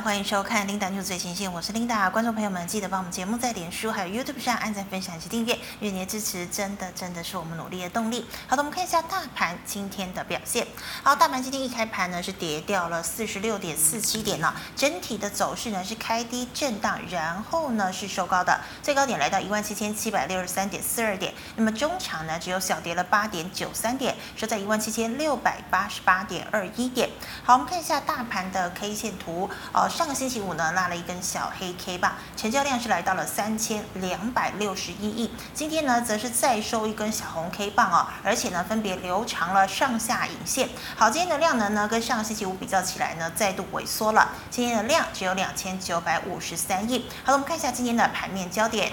[0.00, 2.10] 欢迎收看《Linda News 最前线》，我是 Linda。
[2.10, 8.26] 观众朋友们，记得帮我们节目在脸书还有 YouTube 上按赞、分享及订阅，因为您的支持真的真的是我们努力的动力。
[8.46, 10.66] 好的，我们看一下大盘今天的表现。
[11.02, 21.34] 好，大盘今天一开盘呢是跌掉了四十六点四七点呢，整体的走势呢是开低震荡，然后呢是收高的，最高点来到一万七千七百六十三点四二点。
[21.56, 27.10] 那么中场呢只有小跌了八点九三点，收在一万七千六百八十八点二一点。
[27.44, 29.50] 好，我们看一下大盘的 K 线图。
[29.88, 35.30] 上个星期五呢，拉了一根小黑 K 棒，成交量是来到了三千两百六十一亿。
[35.52, 40.68] 今天呢，则是再收一根小红 K 棒哦，而且呢，分别留长了上下影线。
[40.96, 44.30] 好，今天的量能呢，跟上个星期五比较起来呢，再度萎缩了。
[44.50, 47.06] 今天的量只有两千九百五十三亿。
[47.24, 48.92] 好了，我们看一下今天的盘面焦点。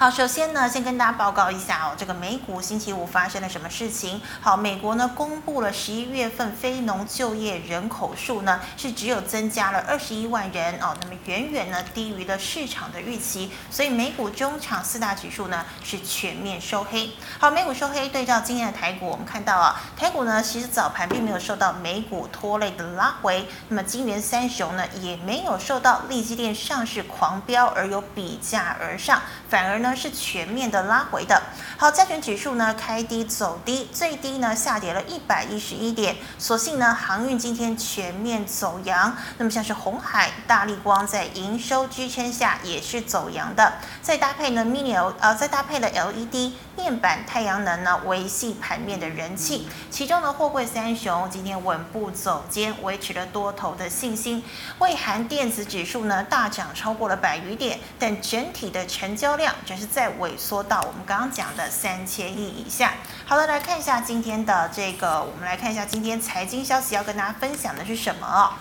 [0.00, 4.20] 好，首先呢，先跟大家报告一下哦，这个美股星期五发生了什么事情？
[4.40, 17.10] 好，美国呢公布了十一月份非农就业人口数呢是只有增加了二十一万人哦，那么远远呢低于了市场的预期，所以美股中场四大指数呢是全面收黑。
[17.40, 29.87] 好，美股收黑，对照今天的台股，我们看到啊，台股呢其实早盘并没有受到美股拖累的拉回，那么金元三雄呢也没有受到利基电上市狂飙而有比价而上，反而呢。
[29.94, 31.42] 是全面的拉回的。
[31.76, 36.16] 好，加权指数呢开低走低，最低呢下跌了一百一十一点。
[36.38, 43.74] 所幸呢航运今天全面走阳，那么像是红海、大立光在营收支撑下也是走阳的。
[44.02, 49.68] 再搭配呢 mini 呃，再搭配了 LED 面板、太阳能呢维系盘面的人气。
[49.90, 54.42] 其中呢货柜三雄今天稳步走坚，维持了多头的信心。
[54.78, 62.94] 汇含电子指数呢大涨超过了百余点，但整体的成交量是在萎缩到我们刚刚讲的三千亿以下。
[63.24, 68.52] 好了，来看一下今天的这个，我们来看一下今天财经消息要跟大家分享的是什么。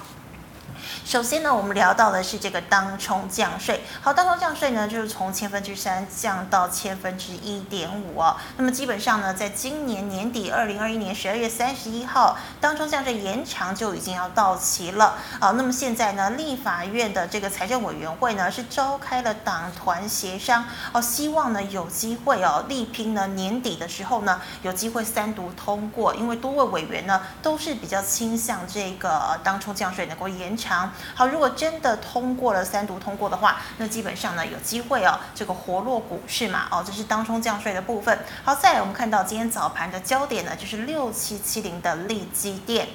[1.08, 3.82] 首先呢，我们聊到的是这个当冲降税。
[4.02, 8.36] 好，当冲降税呢，就是从千分之三降到千分之一点五哦。
[8.58, 15.52] 那么基本上呢，在今年年底，二零二一年十二月三十一号，当冲降税延长就已经要到期了啊。
[15.52, 26.14] 那么现在呢，立法院的这个财政委员会呢，是召开了党团协商哦，希望呢有机会哦，力拼呢年底的时候呢，有机会三读通过。
[26.14, 30.92] 因为多位委员呢，都是比较倾向这个当冲降税能够延长。
[31.16, 38.18] 好，如果真的通过了三读通过的话，那基本上呢有机会哦，这个活络股市嘛，哦，这是当冲降税的部分。
[38.44, 42.88] 好，再来我们看到今天早盘的焦点呢，就是六七七零的利基电。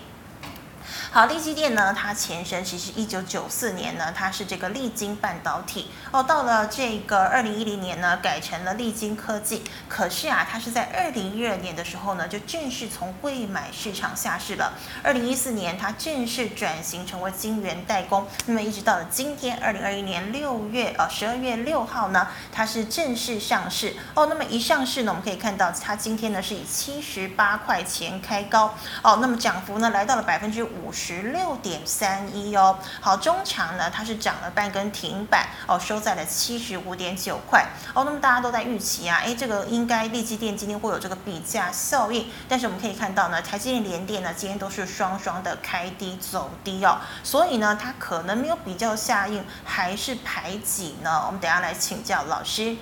[1.15, 9.63] 好，力积电呢，它前身其实一九九四年呢，它是这个力晶半导体哦，到了这个二零一零年呢，改成了力晶科技。
[9.91, 14.73] 可是啊，它是在二零一二年的时候呢，就正式从柜买市场下市了。
[15.03, 18.27] 二零一四年，它正式转型成为晶圆代工。
[18.47, 24.25] 那么一直到了今天，二零二一年六月呃十二月六号呢，它是正式上市哦。
[24.25, 31.02] 那么一上市呢，我们可以看到它今天呢是以七十八块钱开高哦，那么涨幅呢来到了百分之五十。
[31.05, 38.05] 十六点三一哦，好，中场呢，它是涨了半根停板哦，收在了七十五点九块哦。
[38.05, 51.25] 那么大家都在预期啊，诶，这个应该力积电今天会有这个比价效应，但是我们可以看到呢，台积电、联电呢今天都是双双的开低走低哦，所以呢，它可能没有比较效应，还是排挤呢？
[51.27, 52.77] 我们等下来请教老师。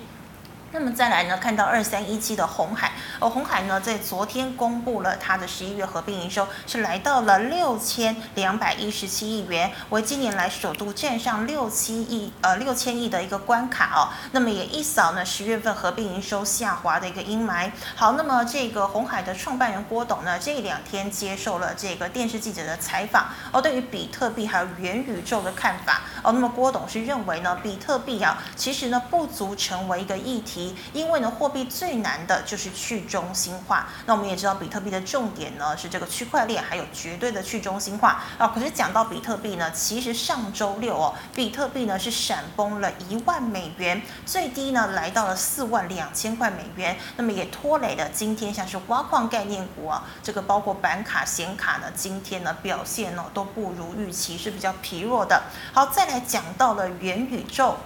[0.73, 14.07] 那么再来呢，看到二三一七的鸿海，哦，鸿海呢在昨天公布了它的十一月合并营收是来到了六千两百一十七亿元，为今年来首度站上六七亿呃六千亿的一个关卡哦。
[14.31, 17.69] 那么也一扫呢十月份合并营收下滑的一个阴霾。
[17.93, 30.60] 好，那么这个红海的创办人郭董呢这两天接受了这个电视记者的采访哦，对于比特币还有元宇宙的看法哦，那么郭董是认为呢比特币啊其实呢不足成为一个议题。
[30.93, 33.87] 因为呢，货币最难的就是去中心化。
[34.05, 38.47] 那我们也知道，比特币的重点呢是这个区块链，还有绝对的去中心化啊。
[38.53, 46.97] 可是讲到比特币呢，其实上周六哦，比特币呢是闪崩了一万美元，最低呢来到了四万两千块美元。
[47.17, 55.43] 那么也拖累了今天像是挖矿概念股啊，这个包括板卡、显卡呢，今天呢表现呢都不如预期，是比较疲弱的。
[55.73, 57.77] 好，再来讲到了元宇宙。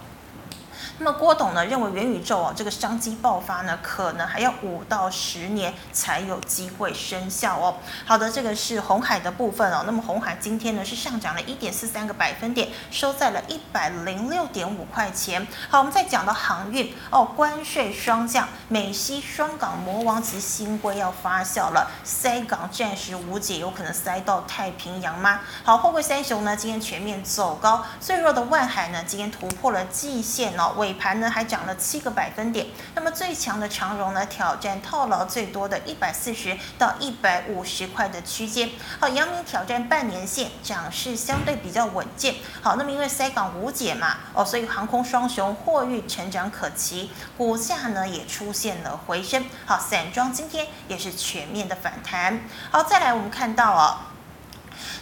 [0.98, 7.76] 那么郭董呢认为元宇宙啊这个商机爆发呢，可能还要五到十年才有机会生效哦。
[8.06, 9.82] 好的，这个是红海的部分哦。
[9.84, 15.46] 那么红海今天呢是上涨了一点四三个百分点，收在了一百零六点五块钱。
[15.68, 25.40] 好，我们再讲到航运哦，关税双降，美西双港魔王级新规要发酵了，塞港暂时无解，有可能塞到太平洋吗？
[25.62, 32.66] 好，货柜三雄呢今天全面走高，最弱的万海呢今天突破了季线哦，尾盘呢还涨了七个百分点。
[32.94, 38.70] 那么最强的长荣呢挑战套牢最多的一百四十到一百五十块的区间。
[39.00, 42.36] 好，阳明挑战半年线，涨势相对比较稳健。
[42.62, 49.44] 好，那么因为塞港无解嘛，哦，所以航空双雄货运成长可期，股价呢也出现了回升。
[49.64, 52.40] 好，散装今天也是全面的反弹。
[52.70, 54.15] 好，再来我们看到哦。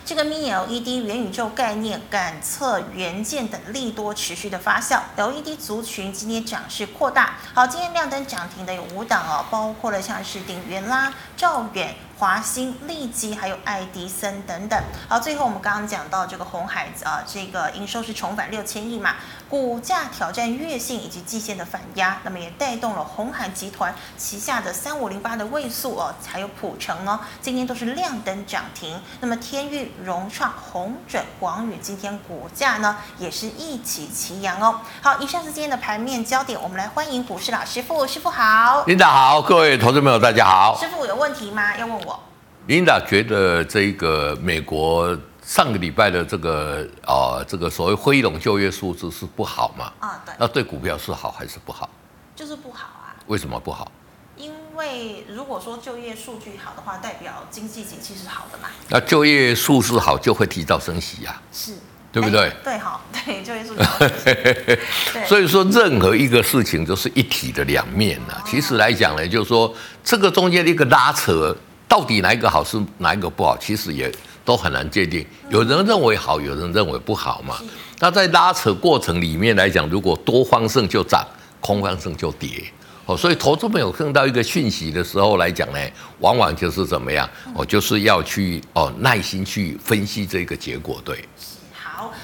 [0.07, 7.37] 这个 Mini LED 元宇宙概念、感测元件等利多持续的发酵，LED 族群今天涨势扩大。
[7.55, 11.95] 好，今天亮灯涨停的有五档哦，包括了像是鼎元啦、兆远。
[12.17, 14.81] 华星、利基还有爱迪森等等。
[15.09, 19.17] 好，最后我们刚刚讲到这个红海啊，这个营收是重返六千亿嘛，
[19.49, 28.99] 股价挑战月线以及季线的反压，那么也带动了鸿海集团旗下的三五零八的位速哦，还有普成哦，今天都是亮灯涨停。
[29.21, 34.81] 那么天域、融创、鸿准、广宇今天股价呢也是一起齐扬哦。
[35.03, 38.85] 好，以上是今天的盘面焦点，我们来欢迎股市老师傅，师傅好。
[38.87, 40.77] 领导好，各位投资朋友大家好。
[40.81, 41.77] 师傅有问题吗？
[41.77, 42.19] 要问我。
[42.67, 45.15] 琳达觉得这个美国
[45.45, 49.93] 上个礼拜的这个呃这个所谓非农就业数字是不好嘛？
[50.01, 50.35] 啊，对。
[50.39, 51.89] 那对股票是好还是不好？
[52.35, 53.15] 就是不好啊。
[53.27, 53.93] 为什么不好？
[54.37, 58.69] 因为如果说就业数据好的话，代表经济景气是好的嘛。
[58.89, 61.41] 那就业数字好就会提早升息呀？
[61.53, 61.75] 是，
[62.11, 62.51] 对不对？
[62.65, 65.27] 对哈，对就业数据。
[65.27, 68.43] 所以说，任何一个事情都是一体的两面呐。
[68.47, 71.55] 其实来讲呢，就是说这个中间的一个拉扯。
[71.87, 74.13] 到底哪一个好是哪一个不好，其实也
[74.45, 75.25] 都很难界定。
[75.49, 77.57] 有人认为好，有人认为不好嘛。
[77.99, 81.27] 那在拉扯过程里面来讲，如果多方胜就涨，
[81.61, 82.63] 空方胜就跌。
[83.07, 85.79] 哦，所以投资朋友看到一个讯息的时候来讲呢，
[86.21, 87.29] 往往就是怎么样？
[87.55, 91.23] 哦，就是要去哦耐心去分析这个结果，对。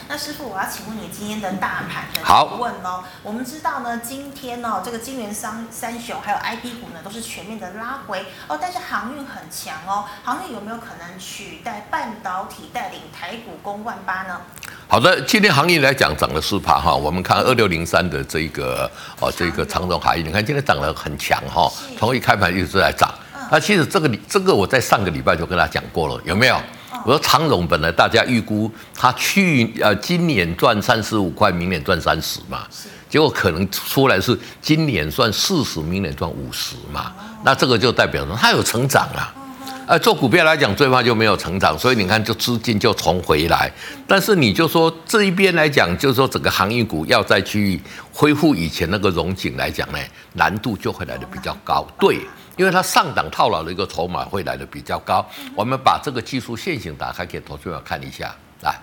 [0.09, 3.05] 那师傅，我要请问你今天的大盘的提问哦。
[3.23, 8.59] 我们知道呢，今天呢，这个金元三三雄还有 I P 股呢，都是全面的拉回哦。
[8.61, 14.41] 但是航运很强哦，航运有没有可能取代半导体带领台股攻万八呢？
[14.89, 16.95] 好的，今天航运来讲涨了四趴哈。
[16.95, 18.91] 我们看二六零三的这个
[19.21, 23.09] 哦，这个长荣海运，你看今天涨得很强哈，从一开盘一直在涨。
[23.53, 26.61] 那、嗯、其实这个这个我在上个礼拜就跟他讲过了，有没有？
[27.05, 32.67] 我说长荣本来大家预估他去呃今年赚三十五块，明年赚三十嘛，
[33.09, 37.13] 结果可能出来是今年赚四十，明年赚五十嘛，
[37.45, 39.33] 那这个就代表说它有成长啊，
[39.87, 43.73] 呃做股票来讲最怕就没有成长，所以你看就资金就重回来，
[44.07, 47.81] 但是你就说这一边来讲，就是说整个航运股要再去
[48.13, 49.99] 恢复以前那个融景来讲呢，
[50.35, 52.19] 难度就会来的比较高，对。
[52.61, 58.79] 因为它上档套牢的一个筹码会来的比较高，我们把这个技术线型打开给投资者看一下，来，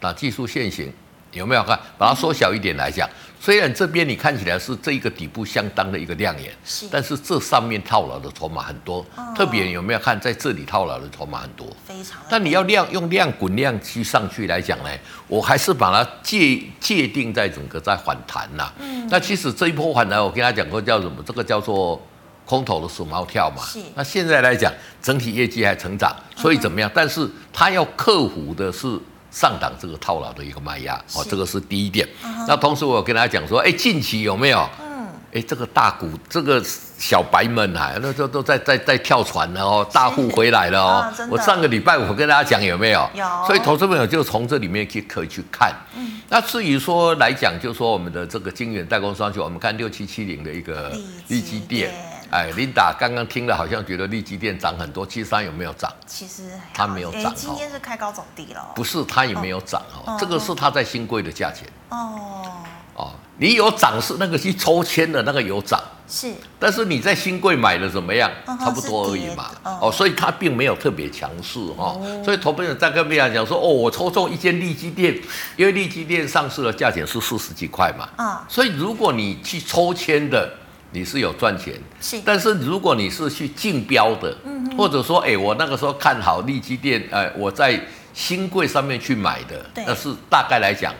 [0.00, 0.92] 那技术线型
[1.32, 1.76] 有没有看？
[1.98, 3.10] 把它缩小一点来讲，
[3.40, 9.04] 虽然这边你看起来是这一个底部相当的一个亮眼，是，但是这上面套牢的筹码很多，
[9.34, 12.20] 特别有没有看在这里套牢的筹码很多，非常。
[12.30, 14.90] 但你要量用量滚量去上去来讲呢，
[15.26, 18.72] 我还是把它界界定在整个在反弹呐。
[18.78, 21.20] 嗯，那其实这一波反弹，我跟他讲过叫什么？
[21.26, 22.00] 这个叫做。
[22.44, 23.62] 空头的鼠毛跳嘛，
[23.94, 26.90] 那现在来讲，整体业绩还成长，所以怎么样？
[26.92, 28.98] 但是它要克服的是
[29.30, 32.06] 上档这个套牢的一个卖压，哦，这个是第一点。
[32.46, 34.68] 那同时我有跟大家讲说，哎，近期有没有？
[34.82, 36.62] 嗯，哎，这个大股这个
[36.98, 41.12] 小白们啊，那都都在在在跳船了哦，大户回来了哦。
[41.30, 43.08] 我上个礼拜我跟大家讲有没有？
[43.14, 43.24] 有。
[43.46, 45.72] 所以投资朋友就从这里面去可以去看。
[45.96, 46.20] 嗯。
[46.28, 50.90] 那至于说来讲，就是说我们的这个晶圆代工双雄，我们看六七七零的一个
[51.28, 51.90] 力积电。
[52.32, 55.92] 哎，琳达刚刚听了，好像觉得利基电涨很多，七三有没有涨？
[56.06, 57.30] 其实它没有涨。
[57.36, 58.72] 今天是开高走低了。
[58.74, 60.14] 不是，它也没有涨哦。
[60.14, 61.68] 哦这个是它在新贵的价钱。
[61.90, 62.48] 哦。
[62.94, 65.78] 哦，你有涨是那个去抽签的那个有涨。
[66.08, 66.32] 是。
[66.58, 68.30] 但是你在新贵买的怎么样？
[68.46, 69.50] 差不多而已嘛。
[69.62, 69.92] 哦，哦。
[69.92, 71.98] 所以它并没有特别强势哈。
[72.00, 75.14] 哦、所以投资人在跟别人讲说，哦，我抽中一间利基店，
[75.54, 78.08] 因为利基店上市的价钱是四十几块嘛。
[78.16, 78.40] 啊、哦。
[78.48, 80.50] 所以如果你去抽签的。
[80.94, 87.80] 你是有赚钱，是，但是如果你是去竞标的，嗯，或者说，哎、欸，我那个时候看好利基店，呃，我在
[88.12, 90.94] 新贵上面去买的，那是大概来讲，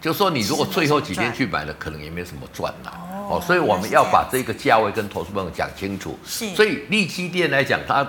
[0.00, 2.92] 就说你如果最后几天去买了，可能也没什么赚了。
[3.28, 6.16] 哦，所以我们要把这个价位跟投资朋友讲清楚。
[6.24, 8.06] 是，所以利基店来讲，它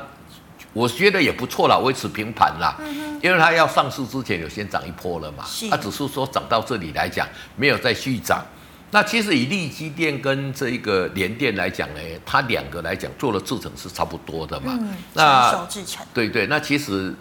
[0.74, 2.75] 我觉得也不错啦，维持平盘啦。
[2.79, 5.44] 嗯，因为它要上市之前有先涨一波了嘛。
[5.48, 8.46] 是，它只是说涨到这里来讲，没有再续涨。
[8.95, 14.77] 那其实以力积电跟这一个联电来讲呢，它两个来讲做的制程是差不多的嘛。
[14.79, 16.05] 嗯，那成熟制程。
[16.13, 17.13] 对对，那其实。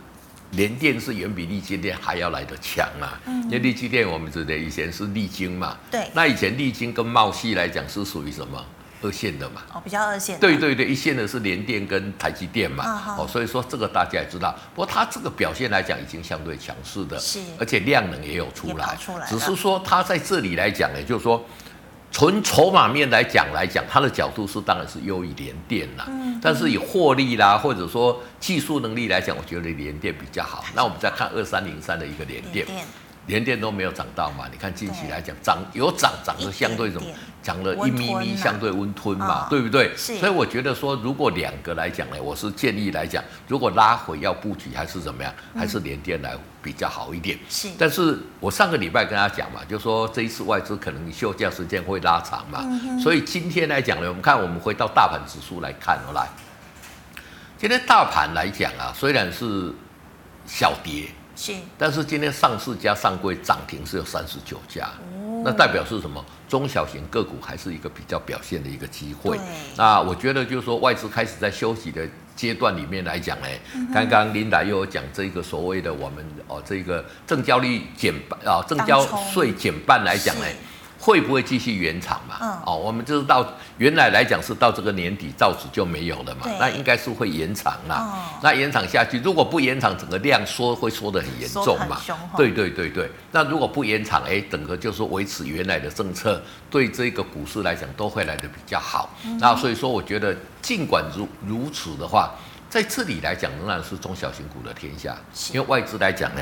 [0.51, 8.65] 联电是远比利基电还要来得强啊，嗯、因为力积电我们知道以前是力晶嘛，对，那以前力晶跟茂矽来讲是属于什么
[9.03, 9.63] 二线的嘛？
[9.73, 10.39] 哦，比较二线。
[10.39, 12.85] 对对对，一线的是联电跟台积电嘛，
[13.19, 14.55] 哦，哦，所以说这个大家也知道。
[14.73, 21.45] 不过它这个表现来讲已经相对强势的，是，而且量能也有出来，出来，只是说它在这里来讲呢，就是说。
[22.15, 26.05] 从筹码面来讲来讲，它的角度是当然是优于联电啦。
[26.07, 30.65] 嗯，但是以获利啦，或者说技术能力来讲，我觉得联电比较好。
[30.77, 32.65] 那我们再看二三零三的一个联电。
[33.27, 34.47] 连电都没有涨到嘛？
[34.53, 37.07] 你看近期来讲，涨有涨，涨的相对什么？
[37.43, 39.95] 涨了一咪咪，相对温吞嘛，对不对？
[39.97, 47.39] 所以我觉得说，如果两个来讲呢，我是建议来讲，如果拉回要布局还是怎么样，还是连电来比较好一点。
[47.51, 47.69] 是。
[47.79, 52.65] 但是我上个礼拜跟他讲嘛，就说这一次外资可能休假时间会拉长嘛，
[52.99, 56.27] 所以今天来讲呢，我们看我们回到大盘指数来看哦，来，
[57.59, 59.71] 今天大盘来讲啊，虽然是
[60.47, 61.09] 小跌。
[61.45, 66.25] 是，但是今天上市加上柜涨停是有三十九家，哦，那代表是什么？
[66.49, 69.39] 中小型个股还是一个比较表现的一个机会。
[69.77, 80.47] 那我觉得就是说外资开始在休息的阶段里面来讲呢，嗯、刚刚琳达又有讲这个所谓的我们哦这个正交率减半啊，正交税减半来讲呢。
[81.05, 82.37] 会不会继续延长嘛？
[82.41, 83.47] 嗯、哦，我们就是到
[83.77, 87.97] 原来来讲是到这个年底造纸就没有了嘛，那应该是会延长啦。
[87.97, 92.01] 哦、那延长下去，如果不延长，整个量缩会缩得很严重嘛。
[92.39, 93.11] 对对对对。
[93.33, 99.15] 那如果不延长，哎，整个就是维持原来的政策，对这个股市来讲都会来得比较好。
[99.27, 102.33] 嗯、那所以说，我觉得尽管如如此的话，
[102.71, 105.15] 在这里来讲仍然是中小型股的天下，
[105.53, 106.41] 因为外资来讲呢。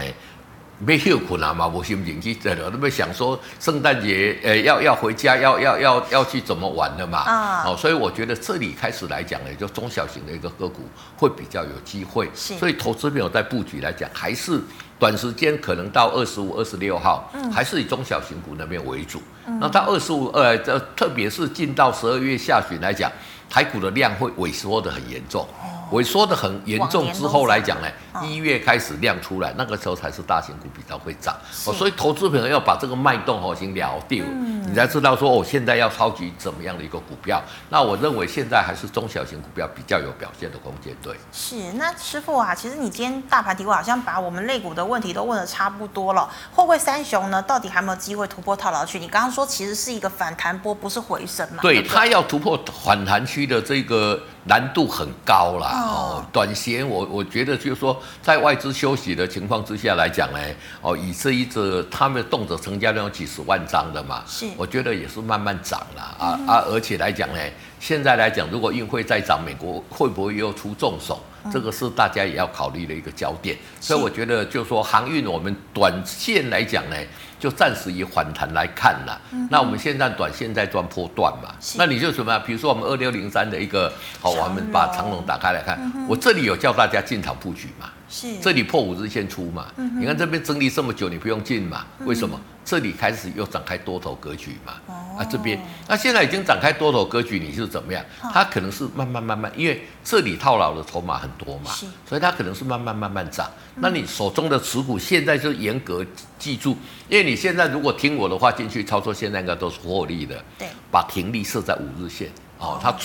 [0.79, 7.19] 没有困难嘛，我心情去这了，那么想说圣诞节，呃，要要回家，要要要要去怎么玩的嘛？
[7.19, 10.83] 啊，哦，所以我觉得这里开始来讲呢，就中小型的一个个股
[11.17, 12.29] 会比较有机会。
[12.35, 14.61] 是，所以投资朋友在布局来讲，还是
[14.99, 19.23] 短时间可能到二十五、二十六号，嗯，还是以中小型股那边为主。
[19.47, 23.09] 嗯，那到二十五，呃，这特别是进到十二月下旬来讲，
[23.49, 25.47] 台股的量会萎缩的很严重。
[25.93, 27.89] 萎缩的很严重之后来讲呢，
[28.23, 31.37] 一月开始量出来，那个时候才是大型股比较会涨。
[31.67, 34.25] 哦，所以投资朋友要把这个脉动哦先了定，
[34.67, 37.43] 你才知道说哦，现在要超级怎么样的一个股票。
[37.69, 40.97] 那我认为现在还是中小型股票比较有表现的空间。
[41.03, 41.73] 对，是。
[41.75, 46.29] 那师傅啊，其实你今天大盘提问好像把我们类股的问题都问的差不多了。
[46.55, 48.99] 货柜三雄呢，到底还有没有机会突破套牢区？
[48.99, 51.59] 你刚刚说其实是一个反弹波，不是回升嘛？
[51.61, 54.19] 对，它要突破反弹区的这个。
[54.45, 60.39] 难度很高啦，哦，短线我我觉得就是说，在外资休息的情况之下来讲呢，
[60.81, 67.41] 哦，以这一只他们动辄成交量有几十万张的嘛，是，我觉得也是慢慢涨了啊啊，而且来讲呢，
[67.79, 71.21] 现在来讲，如果运会再涨，美国会不会又出重手？
[71.51, 76.97] 这个是大家也要考虑的一个焦点，所以我觉得就是说航运，我们短线来讲呢。
[77.43, 82.39] 就暂时以反弹来看了，嗯、那我们现在短线在赚波段嘛，那你就什么？
[82.47, 91.87] 比如说我们二六零三的一个，好龙，我们把长龙打开来看，嗯、我这里有叫大家进场布局嘛，是这里破五日线出嘛，嗯、你看这边整理这么久，你不用进嘛？
[92.01, 92.39] 为什么？
[92.65, 94.75] 这里开始又展开多头格局嘛？
[94.87, 98.05] 哦、啊，这边那现在已经展开多头格局，你是怎么样？
[98.23, 101.73] 哦、它可能是慢慢慢慢，因为这里套牢的筹码很多嘛，
[102.07, 103.51] 所以它可能是慢慢慢慢涨。
[103.77, 106.07] 嗯、那你手中的持股现在就严格
[106.39, 106.77] 记住，
[107.09, 110.45] 因为你现在如果听我的话进去操作，现在应该都是获利的。
[110.59, 112.29] 对，把停利设在五日线
[112.63, 112.97] 哦，它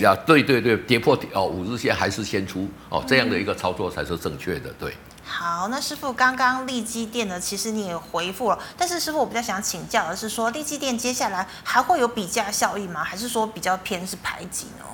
[0.00, 4.96] 呀对对对跌破哦五日线还是先出哦，这样的一个操作才是正确的，对。
[5.26, 13.04] 好，那师傅刚刚利基电呢，其实你也回复了，但是师傅我比较想请教的是说，利基电接下来还会有比价效应吗？
[13.04, 14.84] 还是说比较偏是排挤呢？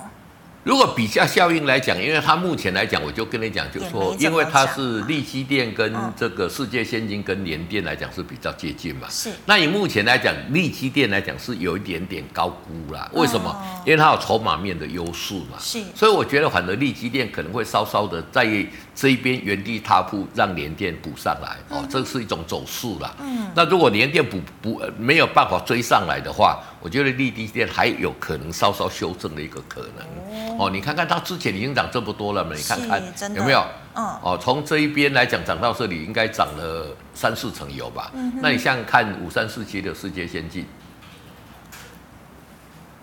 [0.63, 9.07] 如果比较效应来讲，因为它目前来讲，我就跟你讲，就是说，因为它是利基电跟这个世界先进跟联电来讲是比较接近嘛。
[9.09, 9.31] 是。
[9.45, 13.09] 那以目前来讲，利基电来讲是有一点点高估啦。
[13.13, 13.55] 为什么？
[13.85, 15.57] 因为它有筹码面的优势嘛。
[15.59, 15.81] 是。
[15.95, 18.45] 所以我觉得，反而利基电可能会稍稍的在
[18.93, 21.57] 这一边原地踏步，让联电补上来。
[21.69, 23.11] 哦，这是一种走势啦。
[23.19, 23.47] 嗯。
[23.55, 30.57] 那如果联电补补没有办法追上来的话，我觉得力积电还有可能稍稍修正的一个可能。
[30.57, 33.01] 哦，哦，你看看它之前已经涨这么多了嘛，你看看
[33.35, 33.63] 有没有？
[33.95, 38.11] 嗯，哦，从这一边来讲涨到这里，应该涨了三四成有吧？
[38.15, 40.65] 嗯，那你像看五三四七的世界先进。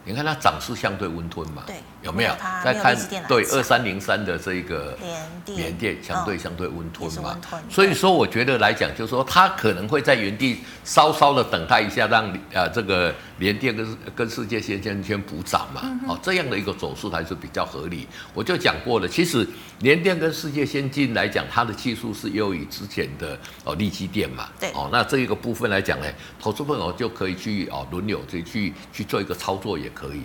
[0.04, 1.64] 你看它涨势相对温吞嘛？
[1.66, 2.30] 对，有没有？
[2.64, 2.96] 再看
[3.28, 4.96] 对二三零三的这个
[5.44, 7.36] 联电，相对相对温吞嘛。
[7.68, 16.00] 所以说，我觉得来讲，就是说它可能会在原地稍稍的等待一下，让啊这个联电跟跟世界先进先补涨嘛。
[16.08, 18.06] 哦，这样的一个走势还是比较合理。
[18.32, 19.46] 我就讲过了，其实
[19.80, 24.48] 联电跟世界先进来讲，它的技术是优于之前的哦力积电嘛。
[24.58, 24.70] 对。
[24.70, 26.06] 哦，那这一个部分来讲呢，
[26.40, 29.90] 投资朋友就可以去哦轮流去去去做一个操作也。
[29.98, 30.20] 可以，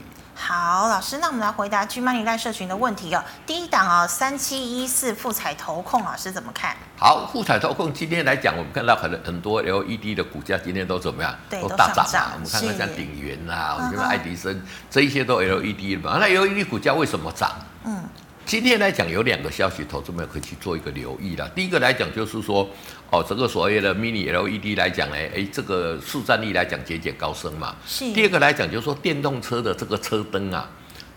[0.45, 3.23] 好，老师，那我们来回答 GMoney 赖社群的问题哦。
[3.47, 6.75] 第一档哦，三七一四富彩投控，老师怎么看？
[6.97, 11.33] 好，富彩投控今天来讲，我们看到很很多 LED 的股价今天都怎么样？
[11.49, 12.31] 对，都大涨嘛。
[12.33, 16.17] 我们看看像鼎元呐，我们看爱迪生，这一些都 LED 的嘛。
[16.19, 17.49] 那 LED 股价为什么涨？
[17.85, 18.03] 嗯。
[18.45, 21.49] 今天来讲有两个消息，投资们可以去做一个留意啦。
[21.55, 22.69] 第一个来讲就是说，
[23.13, 27.75] 哦，这个所谓的 Mini LED 来讲呢，哎，这个市占率来讲节节高升嘛。
[27.85, 28.11] 是。
[28.11, 30.67] 第二个来讲就是说，电动车的这个车灯啊，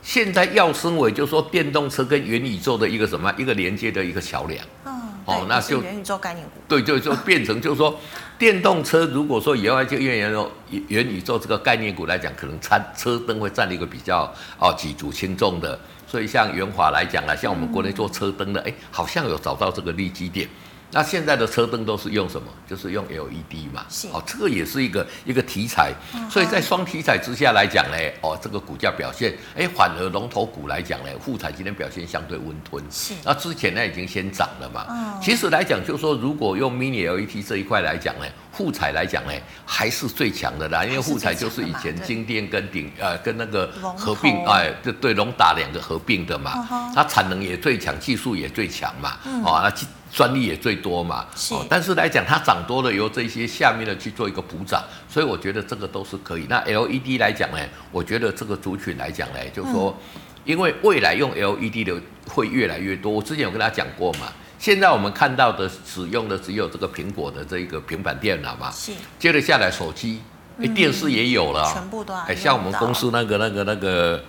[0.02, 4.62] 现在要升为就是说电动车跟元宇宙的一个什么一个连接的一个桥梁。
[4.84, 4.92] 嗯。
[5.24, 6.52] 哦，那就元宇宙概念股。
[6.68, 7.98] 对，就就变成就是说，
[8.38, 10.46] 电动车如果说以后就元元
[10.88, 15.80] 元宇宙这个概念股来讲，可能车车灯会占一个比较哦举足轻重的。
[16.06, 20.46] 所以像元华来讲啊，像我们国内做车灯的，哎，好像有找到这个利基点。
[20.90, 22.48] 那现在的车灯都是用什么？
[22.68, 23.84] 就是用 LED 嘛。
[23.88, 24.08] 是。
[24.08, 25.92] 哦，这个也是一个一个题材。
[26.30, 32.82] 所以在双题材之下来讲呢，哦，这个股价表现，哎，反而龙头股来讲呢，富彩今天表现相对温吞。
[32.90, 33.14] 是。
[33.24, 34.86] 那之前呢已经先涨了嘛。
[34.88, 35.20] 嗯。
[35.22, 38.26] 其实来讲，就是说如果用 Mini LED 这一块来讲呢。
[38.56, 39.32] 富彩来讲呢，
[39.66, 49.70] 还是最强的啦，因为富彩就是以前金电跟鼎呃跟那个合并，哎，对对，龙达两个合并的嘛，它产能也最强，技术也最强嘛，嗯哦，那
[50.12, 56.46] 专利也最多嘛，哦，但是来讲它涨多了，由这些下面的去做一个补涨，所以我觉得这个都是可以。
[56.48, 57.58] 那 LED 来讲呢，
[57.90, 59.96] 我觉得这个族群来讲呢，就是说，
[60.44, 64.32] 因为未来用 LED 的会越来越多，我之前有跟大家讲过嘛。
[64.58, 68.92] 现在我们看到的使用的只有这个苹果的这个平板电脑嘛，是。
[69.18, 70.22] 接着下来手机，
[70.58, 74.24] 哎，电视也有了，全部都哎，像我们公司那个那个那个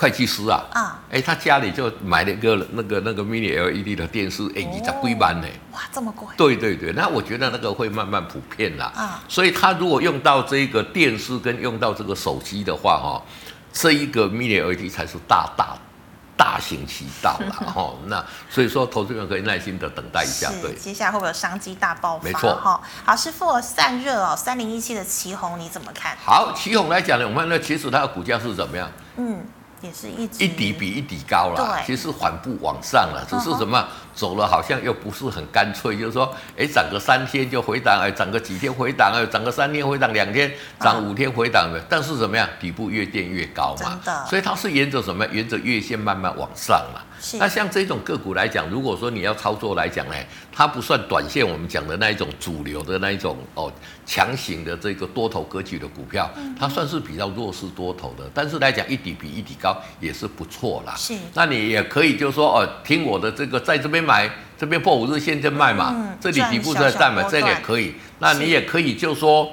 [0.00, 5.46] 会计师啊，啊，哎，他家里就买了一个那个那个 mini LED 的电视，哎，你咋贵班呢？
[5.72, 6.26] 哇，这么贵？
[6.38, 8.90] 对对对，那我觉得那个会慢慢普遍啦。
[8.96, 13.22] 啊，所以他如果用到这个电视跟用到这个手机的话，哈，
[13.74, 15.76] 这一个 mini LED 才是大大。
[16.36, 22.24] 大行其道了 哈，那所以说投资人可以耐心的等待一下，对，接下来会不会有商机大爆发？
[22.24, 22.80] 没错哈。
[23.04, 26.16] 好，师傅散热哦，三零一七的旗红你怎么看？
[26.24, 28.90] 好，旗红来讲呢，我们那其实它的股价是怎么样？
[29.18, 29.44] 嗯。
[29.82, 47.06] 也是一一底比一底高了，其实缓步往上了，只是什么走了好像又不是很干脆，就是说，哎，涨个三天就回档，哎，涨个几天回档，哎，涨个三天回档，两天涨五天回档的，但是怎么样，底部越垫越高嘛，所以它是沿着什么，沿着月线慢慢往上了。
[47.38, 50.14] 那像这种个股来讲，如果说你要操作来讲呢，
[50.52, 53.72] 它不算短线，我们讲的那一种主流的那一种哦，
[54.06, 58.24] 强行的这个多头格局的股票，它算是比较弱势多头的。
[58.32, 60.94] 但是来讲，一底比一底高也是不错啦。
[60.96, 67.94] 是，那你也可以就是说哦，听我的这个，在这边买，这边破五日线就卖嘛，这里底部在站嘛，这个也可以。
[68.18, 69.50] 那你也可以就是说。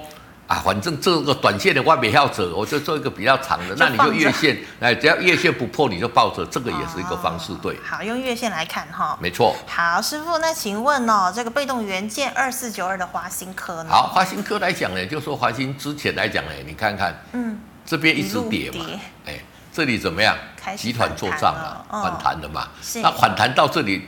[0.47, 7.73] 啊，反正这个短线的外面要走，我就做一个比较长的，那你就月线，哎，只要月线不破，你就抱着，这个也是一个方式，对。
[7.73, 9.17] 哦、好，用月线来看哈。
[9.21, 9.53] 没错。
[9.67, 13.89] 好，师傅，那请问哦，这个被动元件二四九二的华新科呢？
[13.89, 18.85] 好，华新科来讲呢，就说华新之前来讲呢，你看看，嗯，这边一直跌嘛，
[19.25, 19.39] 哎，
[19.73, 20.33] 这里怎么样？
[20.75, 24.07] 集团做账嘛，反弹的嘛，是那反弹到这里。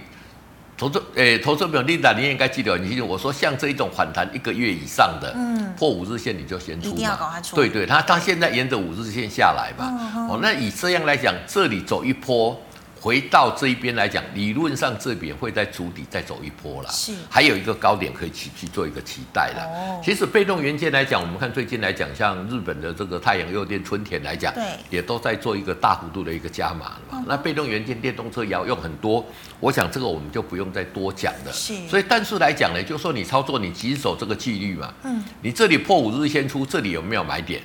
[0.80, 7.58] 投资诶，投资朋友，Linda，你也应该记得，你记得我说像这一种反弹一个月以上的，嗯，破五日线你就先出嘛，出。
[7.58, 12.58] 对对，它它现在沿着五日线下来嘛，哦，哦，那以这样来讲，这里走一波。
[13.01, 19.63] 回到这一边来讲，理论上这边会在筑底再走一波了，是，还有一个高点可以去去做一个期待了。
[19.65, 27.19] 哦，其实被动元件来讲，我们看最近来讲，像日本的这个太阳诱电、春田来讲，对，也都在做一个大幅度的一个加码了嘛。
[27.19, 29.25] 嗯、那被动元件电动车也要用很多，
[29.62, 31.53] 我想这个我们就不用再多讲了。
[31.53, 37.62] 是，所以但是来讲呢，就说你操作你谨守这个纪律嘛，嗯，你这里破五日线出，这里有没有买点？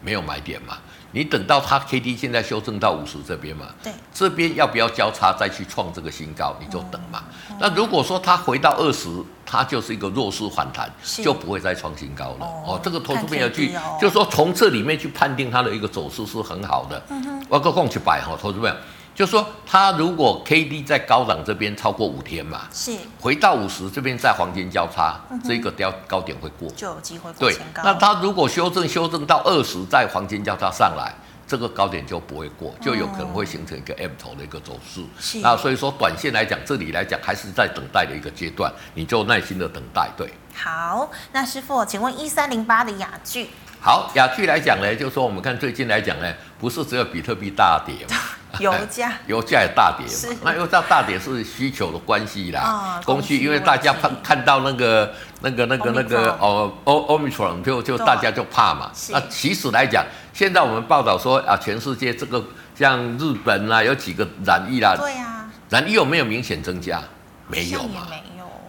[0.00, 0.78] 没有买点嘛。
[1.14, 7.22] 你等到它 K D 现在修正到五十这边嘛，对，这边要不要交叉再去创这个新高，你就等嘛。
[7.50, 9.08] 嗯、那如果说它回到二十，
[9.46, 12.44] 它就是一个弱势反弹，就不会再创新高了。
[12.44, 17.00] 哦，哦，这个投资朋友去，哦、就是说从这里面去判定它的一个走势是很好的。
[17.10, 18.74] 嗯哼，我个共去摆哈，投资朋友。
[19.14, 27.82] 就说它如果 K D 在高档这边超过五天嘛，是回到五十这边在黄金交叉，嗯、这个标高点会过，就有机会过前高。
[27.82, 31.14] 对，那它如果修正修正到二十，在黄金交叉上来，
[31.46, 35.00] 这个高点就不会过，就有可能会形成一个 M 头的一个走势。
[35.20, 40.10] 是，那所以说短线来讲，这里来讲还是在等待的一个阶段，你就耐心的等待。
[40.16, 43.50] 对，好，那师傅，请问一三零八的雅聚，
[43.80, 48.16] 好，雅聚来讲呢，就是说我们看最近来讲呢，不是只有比特币大跌嘛。
[48.62, 58.90] 油价，油价也大跌嘛，那油价大跌是需求的关系啦，供需，因为大家看看到那个那个那个那个哦，O O 米 tron 就就大家就怕嘛。
[59.10, 62.42] 那其实来讲，现在我们报道说啊，全世界这个
[62.74, 67.02] 像日本啊，有几个染疫啦，对呀，染疫有没有明显增加？
[67.48, 68.06] 没有嘛。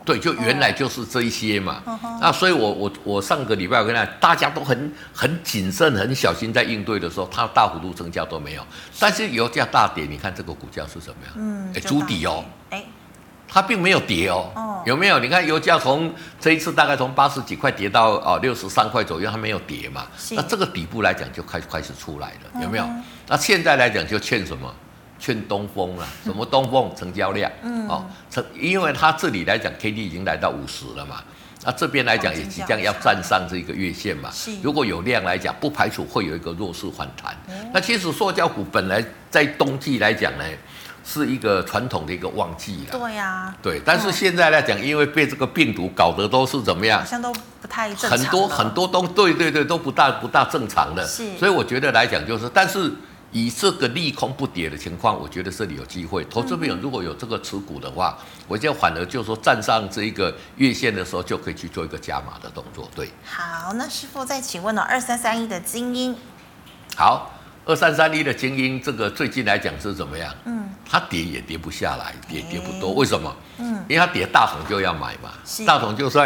[0.05, 1.81] 对，就原来就是这一些嘛。
[1.85, 8.61] 哦、那所以我，我我我上个礼拜我跟你讲，大家都很很谨慎、很小心在应对的时候，它大幅度增加都没有。
[8.99, 11.33] 但是油价大跌，你看这个股价是什么样？
[11.35, 12.45] 嗯，哎，筑底哦。
[12.69, 12.83] 哎，
[13.47, 14.51] 它并没有跌哦。
[14.55, 15.17] 哦，有没有？
[15.17, 20.05] 你看油价从这一次大概从八十几块跌到啊六十三块左右，它没有跌嘛。
[20.31, 22.83] 那这个底部来讲就开始开始出来了，有没有？
[22.83, 24.71] 嗯、那现在来讲就欠什么？
[25.17, 26.91] 劝东风了，什么东风？
[26.95, 31.23] 成交量，嗯，哦，成，因为它这里来讲，K D 已经来到五十了嘛，
[31.63, 37.35] 那这边来讲也即将要站上这个月线嘛，是，如果有量来讲，不排除会有一个弱势反弹。
[37.47, 40.43] 嗯、那其实塑胶股本来在冬季来讲呢，
[41.03, 52.91] 是一个传统的一个旺季了，对呀、啊，对，但是现在来讲，因为被这个病毒搞得都是怎么样，好像都不太正常，很多很多都，对对对，都不大不大正常的，是，所以我觉得来讲就是，但是。
[53.35, 56.23] 以这个利空不跌的情况，我觉得这里有机会。
[56.23, 58.17] 投资朋友如果有这个持股的话，
[58.47, 62.89] 我就反而就是说站上这一个月线的时候，就可以去做一个加码的动作。
[62.95, 66.15] 对，好，那师傅再请问了，二三三一的精英，
[66.95, 67.29] 好，
[67.65, 70.33] 二三三一的精英，这个最近来讲是怎么样？
[70.45, 73.35] 嗯，它跌也跌不下来，跌跌不多，为什么？
[73.57, 76.25] 嗯，因为它跌大桶就要买嘛，是大桶就是要。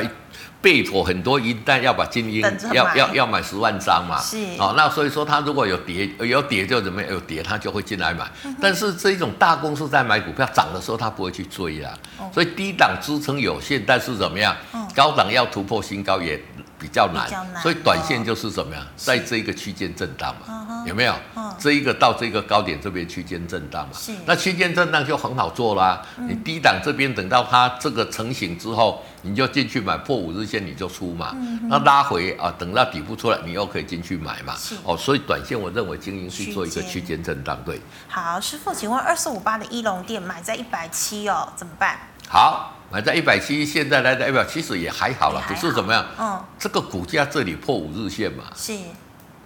[0.62, 2.41] 备妥很多，一旦要把精英
[2.74, 4.38] 要要要买十万张嘛，是。
[4.58, 8.30] 哦，那所以说他如果有跌有跌就怎么样有跌，他就会进来买。
[8.43, 11.93] 嗯、但是这一种大公司在买股票涨的时候，他不会去追啦。
[12.17, 16.41] 哦、所以低档支撑有限，但是怎么样，嗯、高档要突破新高也
[16.80, 17.30] 比较难。
[17.30, 21.13] 较难所以短线就是怎么样，哦、在这一个区间震荡嘛，有没有？
[21.36, 26.02] 嗯、这一个到这个高点这边区间震荡嘛，是那区间震荡就很好做啦。
[26.18, 29.04] 嗯、你低档这边等到它这个成型之后。
[29.22, 31.32] 你就进去买破五日线，你就出嘛。
[31.34, 34.56] 嗯、那拉回啊，等到底部出来，你又可以进去买嘛。
[34.56, 37.82] 是哦，所以短线我认为经营去做一个区间震荡，对。
[38.08, 42.00] 好，师傅，请问二四五八的一龙店买在一百七哦，怎么办？
[42.30, 46.06] 好，买在一百七，现在来到一百七十也还好了，不是怎么样？
[46.19, 48.73] 嗯，这个股价这里破五日线嘛，是，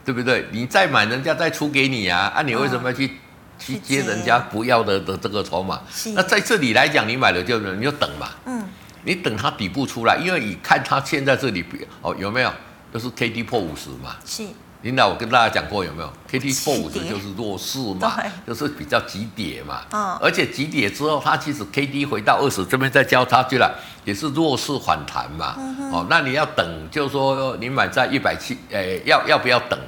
[0.05, 0.47] 对不对？
[0.51, 3.17] 你再买，人家再出给你啊，啊，你为什么要去、嗯、
[3.59, 5.81] 去接人家不要的的这个筹码？
[6.15, 8.29] 那在这里来讲，你买了就你就等嘛。
[8.45, 8.63] 嗯。
[9.05, 11.65] 你等它底部出来，因为你看它现在这里
[12.01, 12.49] 哦，有没有？
[12.93, 14.15] 就是 K D 破五十嘛。
[14.25, 14.43] 是。
[14.83, 19.81] 领导，我跟大家讲过有没有 K D 45的就是弱势嘛， 就是比较急跌嘛。
[19.91, 20.17] 嗯。
[20.21, 25.55] 而且急跌之后，它其实 K D 回到二十这边再交叉去了，也是弱势反弹嘛。
[25.57, 29.79] 嗯、哼哦，那你要等，就是说你买在一百七，诶，要要不要等？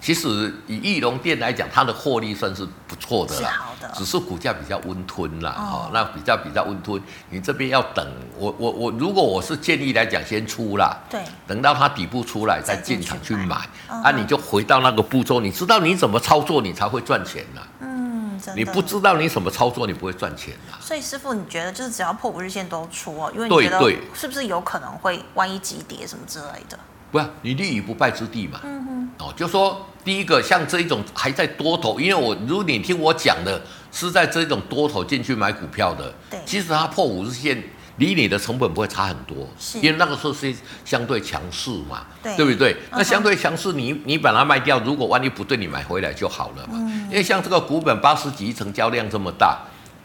[0.00, 7.00] 其实以翼龙店来讲，它的获利算是不错的啦，是的，只是股价比较温吞啦，哈、哦，那比较比较温吞。
[7.28, 17.60] 你这边要等，我我我，如果我是建议来讲，先出啦，对，等到它底部出来再进场去买，啊，你就回到那个步骤，你知道你怎么操作，你才会赚钱呐。
[17.80, 17.90] 嗯。
[18.56, 20.78] 你不知道你怎么操作，你不会赚钱呐。
[20.80, 23.78] 所以师傅，你觉得就是只要破五日线都出哦，因为你觉得
[24.14, 26.78] 是不是有可能会万一急跌什么之类的？
[27.10, 28.60] 不是，你立于不败之地嘛。
[28.64, 29.10] 嗯哼。
[29.18, 29.86] 哦，就说。
[30.02, 33.60] 第一个像这一种还在多头，因为我如果你听我讲的
[33.92, 37.62] 是在这种多头进去买股票的，对，其实它破五日线
[37.98, 40.54] 离你的成本不会差很多，是，因为那个时候是
[40.86, 42.74] 相对强势嘛，对，对不对？
[42.92, 46.72] 那相对强势，你你把它卖掉，如果万一不对，你买回来就好了嘛。
[46.72, 49.58] 嗯，因为像这个股本八十几亿，成交量这么大，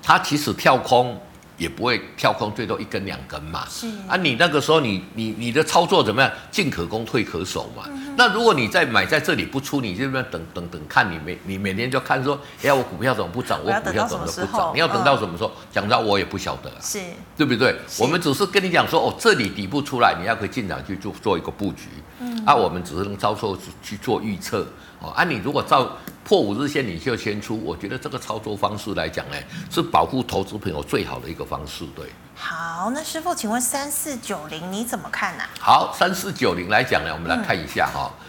[0.04, 1.18] 它其实跳空。
[1.58, 3.66] 也不会跳空，最多一根两根嘛。
[3.70, 6.32] 是啊，你那个时候你你你的操作怎么样？
[6.52, 7.84] 进可攻，退可守嘛。
[7.88, 13.60] 嗯、那如果你在买在这里不出，你这边等等等看你每你每天就看说，哎呀，我股票怎么不涨？
[13.64, 14.72] 我股票怎么不涨？
[14.74, 15.52] 你要等到什么时候？
[15.72, 17.00] 讲到我也不晓得、啊，是，
[17.38, 17.76] 对不对？
[18.00, 21.88] 我们只是跟你讲说，哦，这里底部出来，你要可以进场去做做一个布局。
[22.20, 24.66] 嗯，啊，我们只是能操作去做预测
[25.00, 25.10] 哦。
[25.10, 25.92] 啊，你如果照
[26.24, 29.36] 破五日线你就先出，我觉得这个操作方式来讲呢，
[29.70, 31.86] 是保护投资朋友最好的一个方式。
[31.96, 35.50] 对，好，那师傅，请问三四九零你怎么看呢、啊？
[35.60, 38.26] 好，三四九零来讲呢，我们来看一下哈、嗯，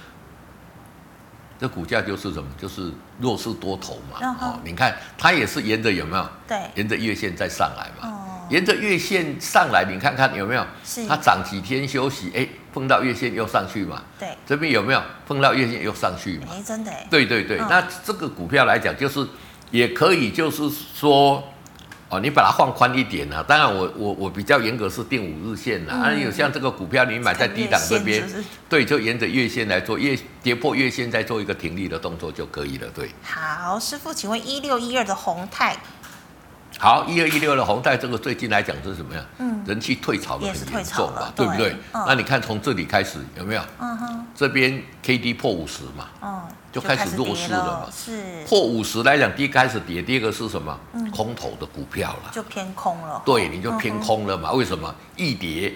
[1.61, 2.49] 这股价就是什么？
[2.61, 4.19] 就是弱势多头嘛。
[4.21, 6.29] 嗯、哦，你看它也是沿着有没有？
[6.49, 8.09] 对，沿着月线再上来嘛。
[8.09, 10.65] 哦沿着月线上来，你看看有没有？
[10.85, 11.05] 是。
[11.09, 14.03] 它涨几天休息，哎，碰到月线又上去嘛。
[14.19, 14.29] 对。
[14.47, 16.49] 这边有没有碰到月线又上去嘛？
[16.51, 16.93] 哎，真的。
[17.09, 19.27] 对对对，嗯、那这个股票来讲，就是
[19.71, 21.43] 也可以，就是说，
[22.11, 23.43] 哦，你把它放宽一点啊。
[23.49, 26.03] 当然我，我我我比较严格是定五日线的、嗯。
[26.03, 28.23] 啊，有像这个股票，你买在低档这边，
[28.69, 32.87] 对，就沿着月线来做，月跌破月线再做一个停利的动作就可以了。
[32.95, 33.09] 对。
[33.23, 35.75] 好，师傅，请问一六一二的宏泰。
[36.79, 39.25] 好，一二一六的宏泰，这个最近来讲是什么呀？
[39.39, 41.75] 嗯，人气退潮的很严重嘛，对不对？
[41.93, 43.63] 嗯、那你看从这里开始有没有？
[43.79, 47.89] 嗯哼，这边 K D 破五十嘛，嗯，就开始弱势了嘛。
[47.91, 50.79] 是破五十来讲，第一开始跌，第二个是什么？
[50.93, 53.23] 嗯，空头的股票了，就偏空了。
[53.25, 54.51] 对，你就偏空了嘛？
[54.53, 54.95] 嗯、为什么？
[55.17, 55.73] 一跌。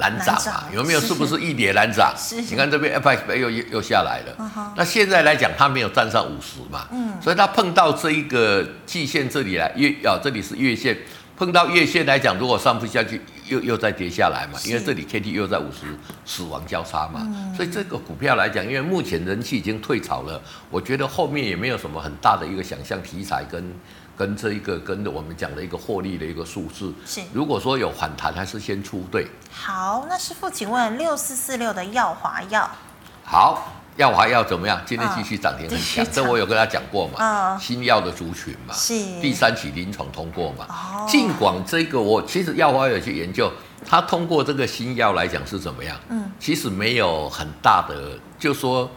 [0.00, 0.64] 难涨嘛？
[0.74, 1.00] 有没有？
[1.00, 2.12] 是不是一跌难涨？
[2.48, 4.34] 你看这边 F X 又又又下来了。
[4.36, 4.72] Uh-huh.
[4.74, 6.88] 那现在来讲，它没有站上五十嘛？
[6.90, 7.12] 嗯。
[7.22, 10.96] 所以它碰到这一个季线这里来，月啊，这里是月线，
[11.36, 14.58] 碰到月线来讲，如果上不下去，又又再跌下来嘛？
[14.64, 15.86] 因为这里 K D 又在五十
[16.24, 17.20] 死亡交叉嘛。
[17.22, 17.54] 嗯。
[17.54, 23.72] 所以这个股票来讲，因为目前人气已经退潮了，我觉得后面也没有什么很大的一个想象题材跟。
[24.20, 29.26] 跟这一个跟着我们讲的一个获利的一个数字是，如果说有反弹，还是先出对。
[29.50, 32.70] 好，那师傅，请问六四四六的耀华药，
[33.24, 34.78] 好，耀华药怎么样？
[34.84, 37.14] 今天继续涨停很强，这我有跟他讲过嘛？
[37.18, 40.66] 嗯，新药的族群嘛，是第三期临床通过嘛？
[40.68, 43.50] 哦，尽管这个我其实耀华有去研究，
[43.86, 45.96] 它通过这个新药来讲是怎么样？
[46.10, 48.90] 嗯，其实没有很大的，就说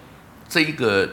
[0.49, 1.07] 这一个。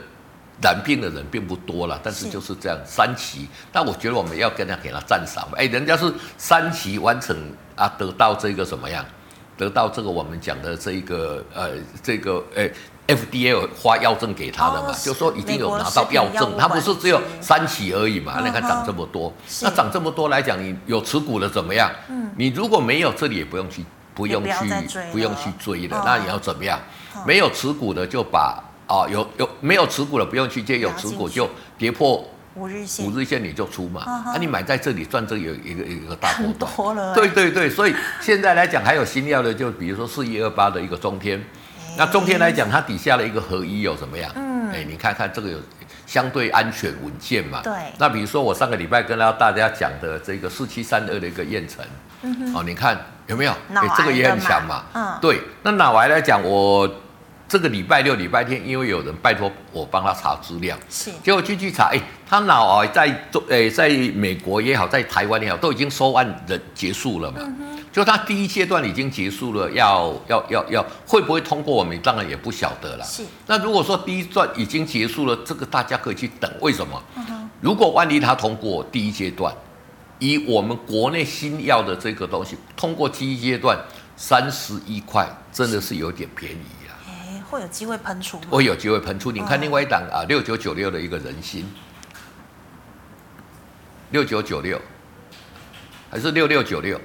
[0.63, 5.49] 染病的人并不多了，但是就是这样三期，那我觉得我们要跟他给他赞赏。
[5.57, 7.37] 哎，人家是三期完成
[7.77, 9.05] 啊，得到这个什么样？
[9.57, 11.71] 得到这个我们讲的这一个呃，
[12.03, 12.67] 这个呃
[13.07, 18.41] FDA 发药证给他的嘛，哦、就说已经有拿到药证，他不是只有三期而已嘛？
[18.43, 21.91] 你看涨这么多，那涨这么多来讲，你有持股的怎么样？
[22.09, 26.03] 嗯，你如果没有，这里也不用去，不用去，不，不用去追了。
[26.07, 26.79] 那你要怎么样？
[27.27, 28.63] 没有持股的就把。
[28.91, 31.49] 哦，有有没有持股的不用去接，有持股就
[31.79, 34.03] 跌破五日线，五日线你就出嘛。
[34.27, 36.69] 那、啊、你买在这里赚这有一个一个大波动。
[36.77, 37.15] 多了。
[37.15, 41.41] 对对对，所以现在来讲还有新药的，就比如说四一二八的一个中天，
[41.97, 44.29] 那中天来讲它底下的一个合一有什么样？
[44.35, 45.59] 嗯，哎，你看看这个有
[46.05, 47.61] 相对安全稳健嘛。
[47.63, 47.73] 对。
[47.97, 51.87] 那比如说我上个礼拜跟大家讲的这个四七三二的一个彦辰，
[52.23, 52.99] 嗯哦，你看
[53.29, 53.53] 有没有？
[53.73, 54.83] 哎，这个也很强嘛。
[54.95, 55.17] 嗯。
[55.21, 56.93] 对，那脑癌来讲我。
[57.51, 73.05] 这个礼拜六、礼拜天，因为有人拜托我帮他查资料，是，结果进去查，哎，他脑癌在中，哎，在美国也好，在台湾也好，都已经收案的结束了嘛，嗯，就他第一阶段已经结束了，要要要要，会不会通过我们当然也不晓得了。
[73.05, 77.03] 是，那如果说第一段已经结束了，这个大家可以去等，为什么？
[77.17, 79.53] 嗯，如果万一他通过第一阶段，
[80.21, 83.77] 以我们国内新药的这个东西通过第一阶段
[84.17, 86.80] 三十一块，真的是有点便宜。
[87.51, 88.47] 会有机会喷出吗？
[88.51, 89.33] 会有机会喷出。
[89.33, 91.69] 你看另外一档啊，六九九六的一个人心，
[94.11, 94.81] 六九九六
[96.09, 97.01] 还是六六九六？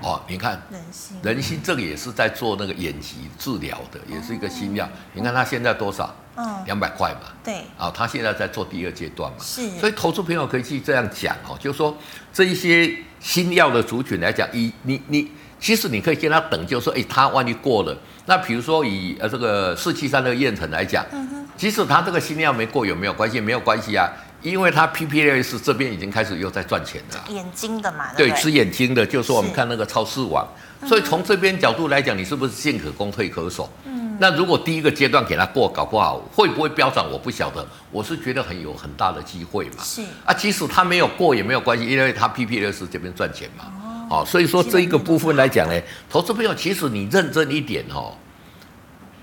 [0.00, 4.88] 哦，你看人心，人心这个也是在做那个眼疾治疗的，也是一个新药。
[5.14, 6.14] 你看它现在多少？
[6.36, 7.32] 嗯，两百块嘛。
[7.42, 7.64] 对。
[7.78, 9.38] 啊，他现在在做第二阶段嘛。
[9.40, 9.70] 是。
[9.78, 11.96] 所以投资朋友可以去这样讲哦，就是说
[12.30, 17.96] 这一些新药的族群来讲，以你你其实你可以跟他等，就是说，哎，他万一过了。
[18.26, 21.04] 那比如说以呃这个四七三的验程来讲，
[21.56, 23.40] 即使他这个新药没过，有没有关系？
[23.40, 24.10] 没有关系啊，
[24.42, 27.24] 因为他 PPLS 这边已经开始又在赚钱了。
[27.28, 30.46] 眼睛的嘛，对，对，吃眼睛的，就是说我们看那个超市网。
[30.86, 33.68] 所以从这边角度来讲，你是不是进可攻退可守？
[33.86, 34.16] 嗯。
[34.20, 37.10] 那如果第一个阶段给他过，搞不好会不会飙涨？
[37.10, 37.66] 我不晓得。
[37.90, 39.82] 我是觉得很有很大的机会嘛。
[39.82, 40.02] 是。
[40.24, 43.64] 啊，即使他没有过也没有关系，因为他 PPLS 这边赚钱嘛。
[44.08, 48.12] 好，所以说这一个部分来讲呢，投资朋友其实你认真一点哦。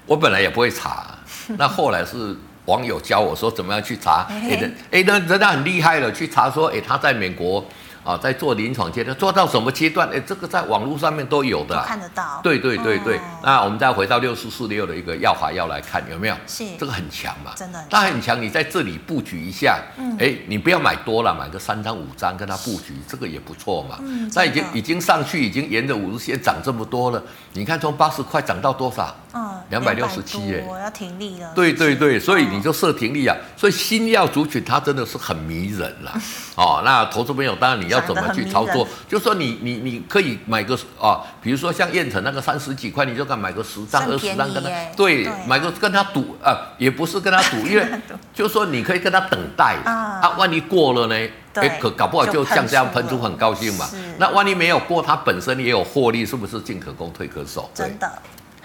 [0.05, 1.17] 我本来也不会查，
[1.57, 4.27] 那后来是网友教我说怎么样去查。
[4.29, 7.63] 哎，哎，那人家很厉害了，去查说，哎，他在美国。
[8.03, 10.07] 啊，在做临床阶段，做到什么阶段？
[10.09, 12.39] 哎，这个在网络上面都有的，看得到。
[12.43, 13.21] 对对对对，嗯。
[13.43, 16.35] 那我们再回到六四四六的一个药华药来看，有没有？
[16.45, 17.53] 是这个很强嘛？
[17.55, 18.41] 真的很强，它很强。
[18.41, 23.97] 你在这里布局一下，嗯，哎，你不要买多了，买个三张五张跟它布局，这个也不错嘛。
[24.01, 27.23] 嗯，那已经已经上去，已经沿着五日线涨这么多了。
[27.53, 29.15] 你看从八十块涨到多少？
[29.33, 31.51] 嗯，两百六十七耶，我要停利了。
[31.55, 33.35] 对对对，所以你就设停利啊。
[33.57, 36.13] 所以新药族群它真的是很迷人啦。
[36.55, 38.87] 哦，那投资朋友当然你要怎么去操作？
[39.07, 47.85] 就说你你你可以买个啊，比如说像燕城那个三十几块，你就敢买个十张二十张跟他对，买个跟他赌啊，也不是跟他赌，因为
[48.33, 51.29] 就说你可以跟他等待啊，万一过了呢？
[51.55, 53.87] 哎，可搞不好就像这样喷出，很高兴嘛。
[54.17, 57.69] 那万一没有过，它本身也有获利，是不是进可攻退可守？
[57.75, 58.11] 真的。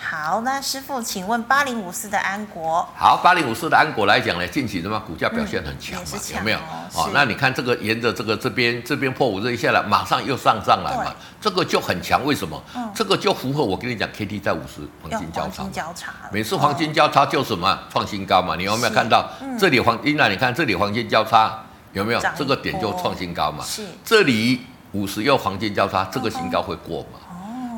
[0.00, 2.88] 好，那师傅，请问八零五四的安国。
[2.96, 6.58] 好，八零五四的安国来讲呢，近期的嘛，股价表现很强嘛，嗯、强有没有？
[6.94, 12.24] 哦，那你看这个沿着这个这边这边破五日下来，马上又上上来嘛，这个就很强。
[12.24, 12.62] 为什么？
[12.76, 18.54] 嗯、这个就符合我跟你讲，K D 在五十黄金交叉，交叉每次黄金交叉就什么创新高嘛？
[18.54, 19.28] 你有没有看到？
[19.42, 21.60] 嗯、这里黄金那你看这里黄金交叉
[21.92, 22.22] 有没有？
[22.36, 23.64] 这个点就创新高嘛？
[23.64, 27.18] 是这里五十又黄金交叉，这个新高会过嘛？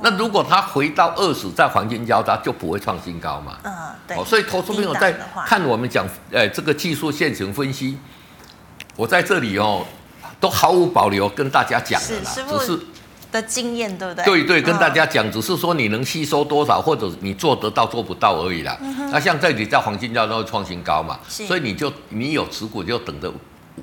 [0.02, 3.58] 那如果它回到二十，在黄金交叉就不会创新高嘛？
[3.64, 3.72] 嗯，
[4.06, 4.16] 对。
[4.16, 5.14] 哦，所以投资朋友在
[5.46, 7.98] 看我们讲，呃，这个技术线型分析，
[8.96, 9.84] 我在这里哦，
[10.38, 12.80] 都毫无保留跟大家讲了啦，只是
[13.30, 14.24] 的经验，对不对？
[14.24, 18.76] 对对，跟大家讲，只是说你能吸收多少，或者你做得到做不到而已啦。
[19.12, 21.18] 那像这里在黄金交叉会创新高嘛？
[21.28, 23.32] 所以你就你有持股就等着。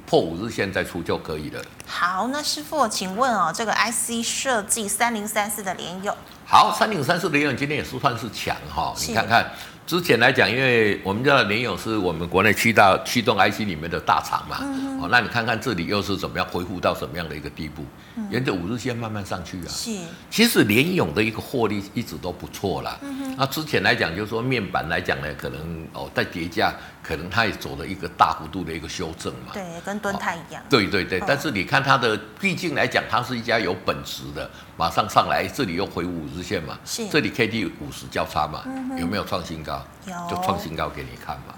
[0.05, 1.61] 破五日线再出就可以了。
[1.85, 9.49] 好，那师傅，请问哦，这个 IC 设计三零三四的联友，好，三零三四的联友今天也是算是强哈，是你看看。
[9.85, 17.85] 之前来讲，因为我们知道联友是我们国内七大驱动 IC 里面的大厂嘛，嗯、哼哦，那你看看这里又是怎么样恢复到什么样的一个地步？
[18.17, 19.69] 嗯、沿着五日线慢慢上去啊。
[19.69, 19.97] 是，
[20.29, 22.97] 其实联友的一个获利一直都不错啦。
[23.01, 26.73] 嗯哼，那之前来讲，就是说面板来讲呢，可能哦在跌价，
[27.07, 29.53] 可能它也走了一个大幅度的一个修正嘛。
[29.53, 30.61] 对，跟蹲泰一样。
[30.61, 36.77] 哦、对对对，哦、但是你看它的，毕竟来讲，它是一家有本质的，马上上来，这里又回五日线嘛。
[36.83, 39.81] 是，这里 K D 五十交叉嘛，嗯、有没有创新高？
[40.05, 41.53] 有就创新高给你看嘛。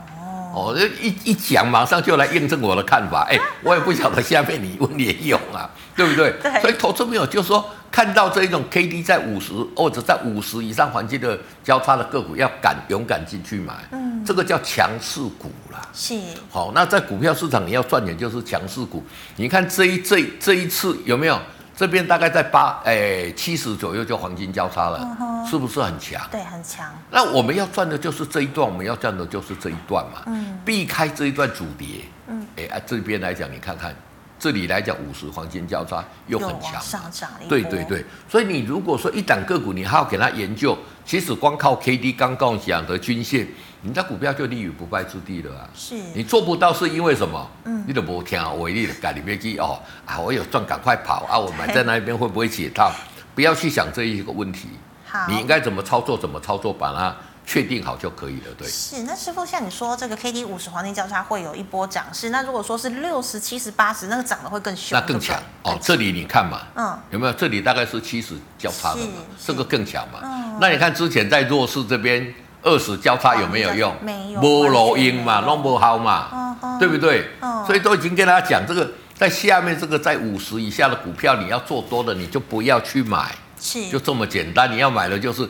[0.53, 3.27] 哦，这一一讲，马上就来验证我的看法。
[3.29, 6.31] 哎，我也不晓得下面你问也有啊，对不对？
[6.41, 6.61] 对。
[6.61, 13.73] 所以投资朋友就说，看到这一种 K D 在五十或者在五十以上环境的交叉的个股，要敢勇敢进去买。
[13.91, 14.23] 嗯。
[14.25, 15.87] 这个叫强势股啦。
[15.93, 16.19] 是。
[16.49, 19.03] 好，那在股票市场你要赚钱就是强势股。
[19.35, 21.39] 你看这一这一这一次有没有？
[21.75, 26.21] 这边大概在八诶七十左右就黄金交叉了，嗯、是不是很强？
[26.29, 26.85] 对，很强。
[27.09, 30.23] 那我们要赚的就是这一段，我们要赚的就是这一段嘛。
[30.25, 30.59] 嗯。
[30.65, 32.03] 避开这一段主跌。
[32.27, 32.45] 嗯。
[32.57, 33.95] 哎，这边来讲，你看看，
[34.39, 36.81] 这里来讲五十黄金交叉又很强。
[36.81, 37.29] 上涨。
[37.49, 38.03] 对对对。
[38.27, 43.45] 所以你如果说一档个股，你还要给它研究，其实光靠 K D 刚刚讲的均线。
[43.81, 45.69] 你的股票就立于不败之地了啊！
[45.73, 47.49] 是你做不到，是因为什么？
[47.63, 50.19] 嗯，你都不听我的，改里面去哦啊！
[50.19, 51.39] 我有赚，赶快跑啊！
[51.39, 52.91] 我买在那边会不会解套？
[53.33, 54.67] 不要去想这一个问题。
[55.05, 56.17] 好，你应该怎么操作？
[56.17, 56.73] 怎么操作？
[56.73, 57.15] 把它
[57.49, 58.53] 确定好就可以了。
[58.55, 58.67] 对。
[58.67, 65.75] 是那师傅，像你说这个 K D 五十黄金交叉会有一波涨势，那如果说是六十七十八十，那个涨得会更凶，那更强哦。
[65.81, 67.33] 这里你看嘛，嗯，有没有？
[67.33, 70.19] 这里大概是七十交叉的嘛，这个更强嘛。
[70.21, 72.31] 嗯，那你看之前在弱势这边。
[72.61, 73.95] 二十交叉有没有用？
[74.01, 77.25] 没有，没路用嘛，弄不好嘛，对不对？
[77.65, 84.69] 所以都已经跟大家讲，这个在下面这个在五十以下的股票，你要做多的，你就不要去买，是，就这么简单。
[84.69, 85.49] 你要买的就是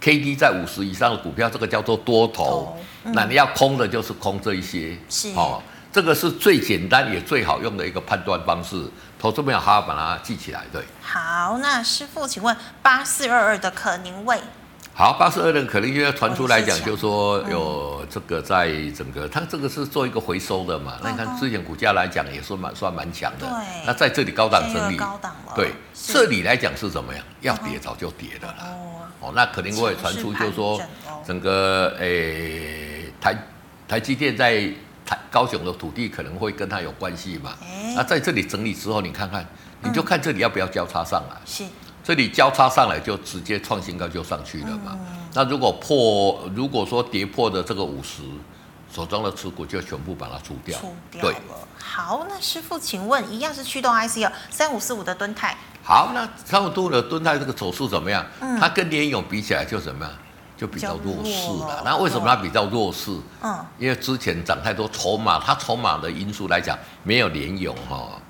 [0.00, 2.76] K D 在五十以上的股票，这个叫做多头。
[3.02, 8.76] 那你要空的，就是空这一些，是哦，这个是最简单也最好用的一个判断方式。
[9.18, 10.82] 投资朋友好好把它记起来，对。
[11.02, 14.38] 好，那师傅，请问八四二二的可宁位。
[14.94, 20.94] 好，八四二的可能因为传出来讲，就说有这个在整个，它这个是做一个回收的嘛。
[21.02, 23.46] 那你看之前股价来讲也是蛮算蛮强的。
[23.46, 23.86] 对。
[23.86, 24.96] 那在这里高档整理。
[24.96, 25.52] 高档了。
[25.56, 27.24] 对，这里来讲是怎么样？
[27.40, 28.54] 要跌早就跌的了。
[28.60, 28.97] 哦。
[29.34, 30.80] 那可能我也传出，就是说
[31.26, 33.36] 整个诶台
[33.86, 34.68] 台积电在
[35.04, 37.56] 台高雄的土地可能会跟它有关系嘛。
[37.94, 39.46] 那在这里整理之后，你看看，
[39.82, 41.36] 你就看这里要不要交叉上来。
[41.44, 41.64] 是。
[42.04, 44.98] 这里交叉上来就直接创新高就上去了嘛。
[44.98, 48.22] 嗯、那如果破，如果说跌破的这个五十，
[48.90, 50.78] 手中的持股就全部把它出掉。
[50.78, 51.30] 出掉了。
[51.30, 51.34] 对。
[51.88, 55.56] 好，那师傅，请问一样是驱动 IC 哦，三五四五的敦泰。
[55.82, 58.22] 好，那三五四五的敦泰这个走势怎么样？
[58.40, 60.14] 嗯、它跟联勇比起来就怎么样？
[60.54, 61.82] 就比较弱势了。
[61.84, 63.10] 那为什么它比较弱势？
[63.42, 63.64] 嗯。
[63.78, 68.20] 因为之前涨太多筹码，它筹码的因素来讲，没有联勇哈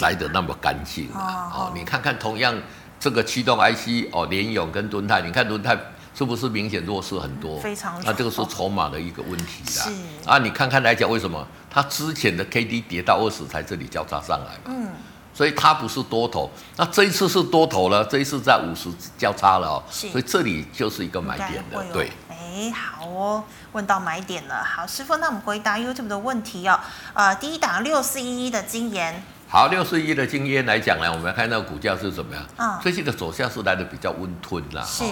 [0.00, 1.52] 来的那么干净啊。
[1.54, 2.54] 哦，你看看同样。
[3.00, 5.76] 这个驱动 IC 哦，联勇跟敦泰，你看敦泰
[6.14, 7.60] 是不是明显弱势很多？
[7.60, 8.00] 非常。
[8.02, 9.84] 那这个是筹码的一个问题啦。
[9.84, 9.92] 是。
[10.30, 14.66] 啊，你看看来讲，为什么它之前的 KD 跌到二十才这里交叉上来嘛？
[14.66, 14.92] 嗯。
[15.34, 19.82] 所以它不是多头，那这一次是多头了，这一次在五十交叉了哦。
[19.90, 20.08] 是。
[20.10, 22.12] 所以这里就是一个买点的，对。
[22.30, 24.62] 哎，哎，好哦，问到买点了。
[24.62, 26.78] 好，师傅，那我们回答 YouTube 的问题哦。
[27.14, 29.20] 呃，第一档六四一一的晶研。
[29.48, 32.44] 好，六四一的晶研来讲呢，我们看到股价是怎么样？
[32.56, 34.84] 嗯，最近的走向是来的比较温吞啦。
[34.84, 35.02] 是。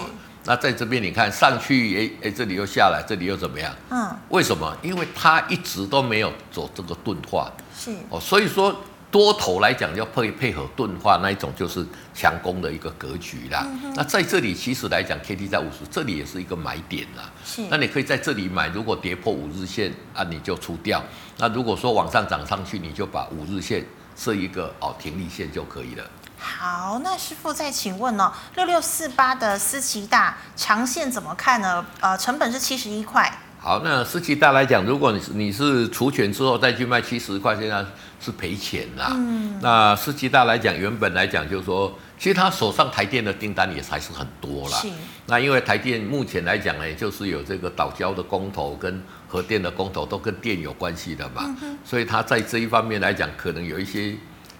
[0.45, 3.73] 那在这边你看上去，哎哎，这里又下来，这里又怎么样？
[3.89, 4.09] 嗯。
[4.29, 4.75] 为什么？
[4.81, 7.51] 因为它一直都没有走这个钝化。
[7.77, 7.91] 是。
[8.09, 8.75] 哦，所以说。
[9.13, 11.85] 多头来讲，要配配合钝化那一种，就是
[12.15, 13.63] 强攻的一个格局啦。
[13.83, 17.31] 嗯、那在这里，其实来讲，K D 在五十，这里也是一个买点啦。
[17.45, 17.61] 是。
[17.69, 20.99] 那你可以在这里买，如果跌破五日线啊，你就出掉。
[21.37, 23.85] 那如果说往上涨上去，你就把五日线
[24.15, 26.03] 设一个哦停利线就可以了。
[26.43, 31.85] 好，那师傅再请问哦，六六四八的思琪大长线怎么看呢？
[32.01, 33.31] 呃，成本是七十一块。
[33.59, 37.83] 好，那思琪大来讲，如果你是你是除权之后再去卖七十块，现在
[38.19, 39.07] 是赔钱啦。
[39.11, 44.77] 嗯，那思琪大来讲，原本来讲就是说，其实他手上台电的订单也还是很多啦。
[44.79, 44.89] 是。
[45.27, 51.43] 那因为台电目前来讲呢，就是有这个岛礁的公投跟核电的公投都跟电有关系的嘛。
[51.61, 51.77] 嗯。
[51.85, 54.13] 所以他在这一方面来讲，可能有一些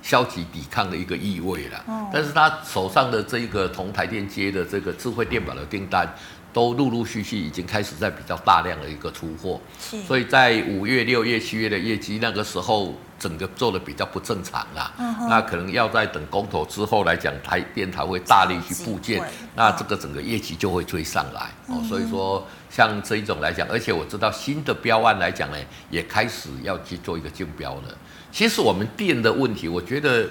[0.03, 1.83] 消极抵抗的一个意味了。
[1.87, 2.07] 哦。
[2.13, 6.07] 但是他手上的这一个同台电接的这个智慧电表的订单。
[6.53, 9.59] 都陆陆续续已经开始在比较大量的一个出货，
[10.05, 14.93] 所以在五月、六月、七月的业绩那个时候，整个做的比较不正常啦。
[14.99, 19.19] 嗯、那可能要在等公投之后来讲，台电台会大力去布建，
[19.55, 21.49] 那这个整个业绩就会追上来。
[21.65, 25.57] 哦，所以说像这一种来讲，而且我知道新的标案来讲呢，
[25.89, 27.97] 也开始要去做一个竞标了。
[28.33, 30.27] 其实我们电的问题，我觉得，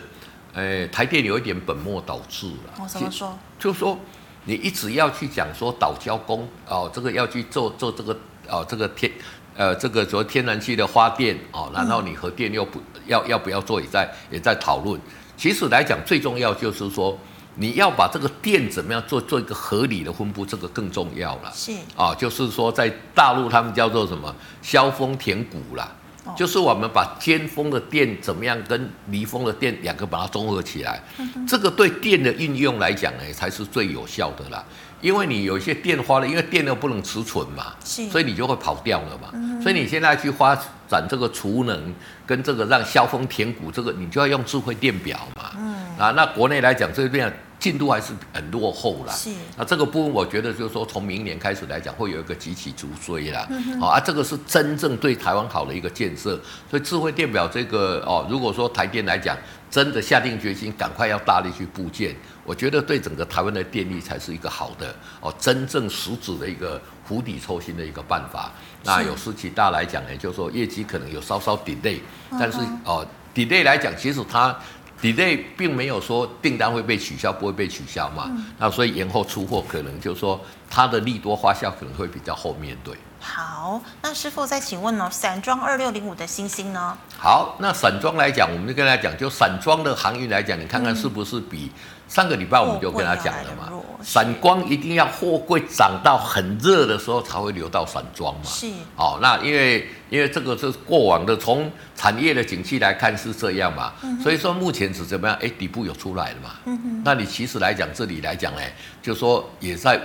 [0.52, 2.74] 呃，台电有一点本末倒置了。
[2.82, 3.38] 我怎么说？
[3.58, 3.96] 就是说。
[4.44, 8.12] 你一直要去讲说岛礁工哦，这个要去做做这个
[8.48, 9.08] 哦，这个天
[9.54, 15.00] 呃这个说天然气的发电哦，然后你核电又不要要不要做也在也在讨论。
[15.36, 17.16] 其实来讲最重要就是说
[17.54, 21.52] 你要把这个电怎么样做做一个合理的分布，这个更重要了。
[21.54, 25.88] 是啊，就是说在大陆他们叫做什么削峰填谷啦。
[26.36, 31.02] 就是我们把尖峰的电怎么样跟离峰的电两个把它综合起来，
[31.46, 34.64] 这个对电的运用来讲呢，才是最有效的啦。
[35.00, 39.60] 因为你有一些电花了，因为电又不能储存嘛，所以你就会跑掉了嘛。
[39.60, 40.54] 所以你现在去发
[40.88, 41.92] 展这个储能
[42.24, 45.58] 跟这个让消峰填谷，这个你就要用智慧电表嘛。
[45.98, 47.32] 啊，那国内来讲这边。
[47.62, 49.12] 进度还是很落后啦。
[49.14, 53.46] 是，那这个部分我觉得就是说，从明年开始来讲，会有一个急起直追啦。
[53.50, 56.40] 嗯、啊，这个是真正对台湾好的一个建设。
[56.68, 59.36] 所以智慧电表这个哦，如果说台电来讲，
[59.70, 62.12] 真的下定决心，赶快要大力去布建，
[62.44, 68.50] 我觉得对整个台湾的电力才是一个好的哦，真正实质的一个釜底抽薪的一个办法。
[68.82, 72.00] 那有思祺大来讲呢，就是说业绩可能有稍稍 delay，
[72.32, 74.58] 但是哦 delay 来讲，其实它。
[75.02, 78.26] Delay 并没有说订单会被取消，不会被取消嘛？
[78.28, 80.40] 嗯、那所以延后出货可能就是说
[80.70, 82.96] 它的利多花销可能会比较后面对。
[83.18, 86.96] 好，那师傅再请问哦，散装二六零五的星星呢？
[87.18, 91.70] 好，那散装来讲，我们就跟他讲，就散装的航运来讲，你看看是不是比
[92.12, 93.72] 上个礼拜我们就跟他讲了嘛？
[94.02, 98.40] 散光一定要货柜涨到很热的时候才会流到散装嘛？
[98.44, 98.66] 是。
[98.96, 103.94] 哦，那因为因为这个是过往的，从产业的景气来看是这样嘛？
[104.02, 105.34] 嗯、所以说目前是怎么样？
[105.40, 106.50] 哎，底部有出来了嘛？
[106.66, 107.02] 嗯哼。
[107.02, 108.60] 那你其实来讲，这里来讲呢，
[109.00, 109.98] 就说也在。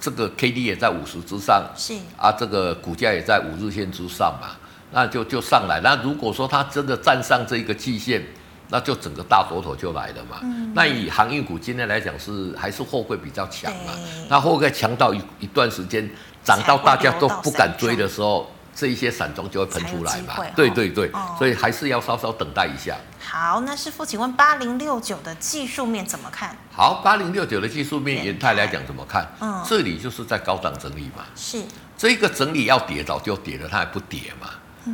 [0.00, 4.50] 这个 K D 也在五十之上，是啊，这个股价也在五日线之上嘛，
[4.92, 5.80] 那就就上来。
[5.82, 8.22] 那如果说它真的站上这一个季线，
[8.68, 10.38] 那就整个大多头就来了嘛。
[10.42, 13.92] 嗯、那以航运股今天来讲是还是货柜比较强嘛？
[14.28, 16.08] 那货柜强到一一段时间
[16.44, 18.50] 涨到大家都不敢追的时候。
[18.74, 20.36] 这一些散装就会喷出来嘛？
[20.54, 22.96] 对对对，哦、所以还是要稍稍等待一下。
[23.18, 26.56] 好，那师傅，请问八零六九的技术面怎么看？
[26.70, 29.26] 好，八零六九的技术面，元泰来讲怎么看？
[29.40, 31.24] 嗯，这里就是在高档整理嘛。
[31.34, 31.60] 是，
[31.96, 34.50] 这个整理要跌早就跌了，它还不跌嘛？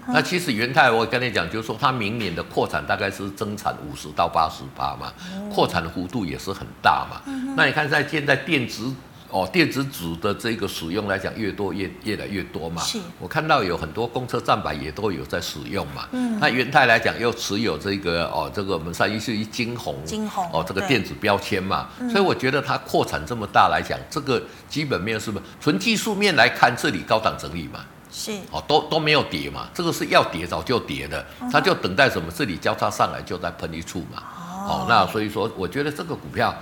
[0.09, 5.13] 那其实元泰，我跟你讲，就是说它明年的扩产大概是增产五十到八十八嘛，
[5.53, 7.23] 扩产的幅度也是很大嘛。
[7.57, 8.93] 那你看在现在电子。
[9.31, 12.81] 哦，电子纸的这个使用来讲，越多越越来越多嘛。
[12.81, 16.07] 是，我看到有很多公车站板也都有在使用嘛。
[16.13, 21.89] 嗯，那元泰来讲又持有这个哦，这个我们上一是一金红金红哦，这个电子标签嘛。
[22.09, 27.85] 所以我觉得它扩产这么大来讲，这个基本面是不是纯技术面来看，这里高档整理嘛。
[28.15, 32.31] 是，哦，都都没有跌嘛，这个是要跌早就跌的，它就等待什么？
[32.31, 34.23] 这里交叉上来就在喷一处嘛。
[34.39, 36.55] 哦，哦，那所以说，我觉得这个股票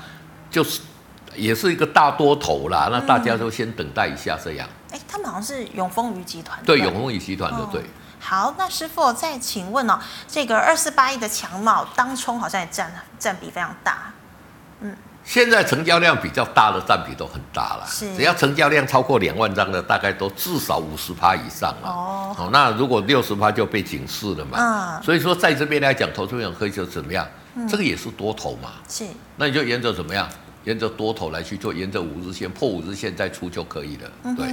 [0.51, 0.81] 就是。
[1.35, 4.69] 也是一个大多头啦，那大家都先等待一下这样。
[4.91, 6.59] 哎、嗯，他们好像是永丰余集团。
[6.63, 7.83] 对，永丰余集团的、哦、对。
[8.21, 9.99] 好，那师傅再请问哦，
[10.29, 14.13] 这个二四八一的强茂当冲好像也占占比非常大。
[15.23, 21.89] 嗯，现在成交量比较大的占比都很大了，是只要成交量超过两万张的，大概都至少五十趴以上了。
[21.89, 24.59] 哦，哦，那如果六十趴就被警示了嘛。
[24.59, 27.27] 嗯，所以说在这边来讲，投资人可以就怎么样？
[27.55, 28.71] 嗯、这个也是多头嘛。
[28.89, 29.05] 是，
[29.37, 30.29] 那你就沿着怎么样？
[30.65, 34.11] 沿着多头来去做，沿着五日线破五日线再出就可以了。
[34.23, 34.47] 嗯、对。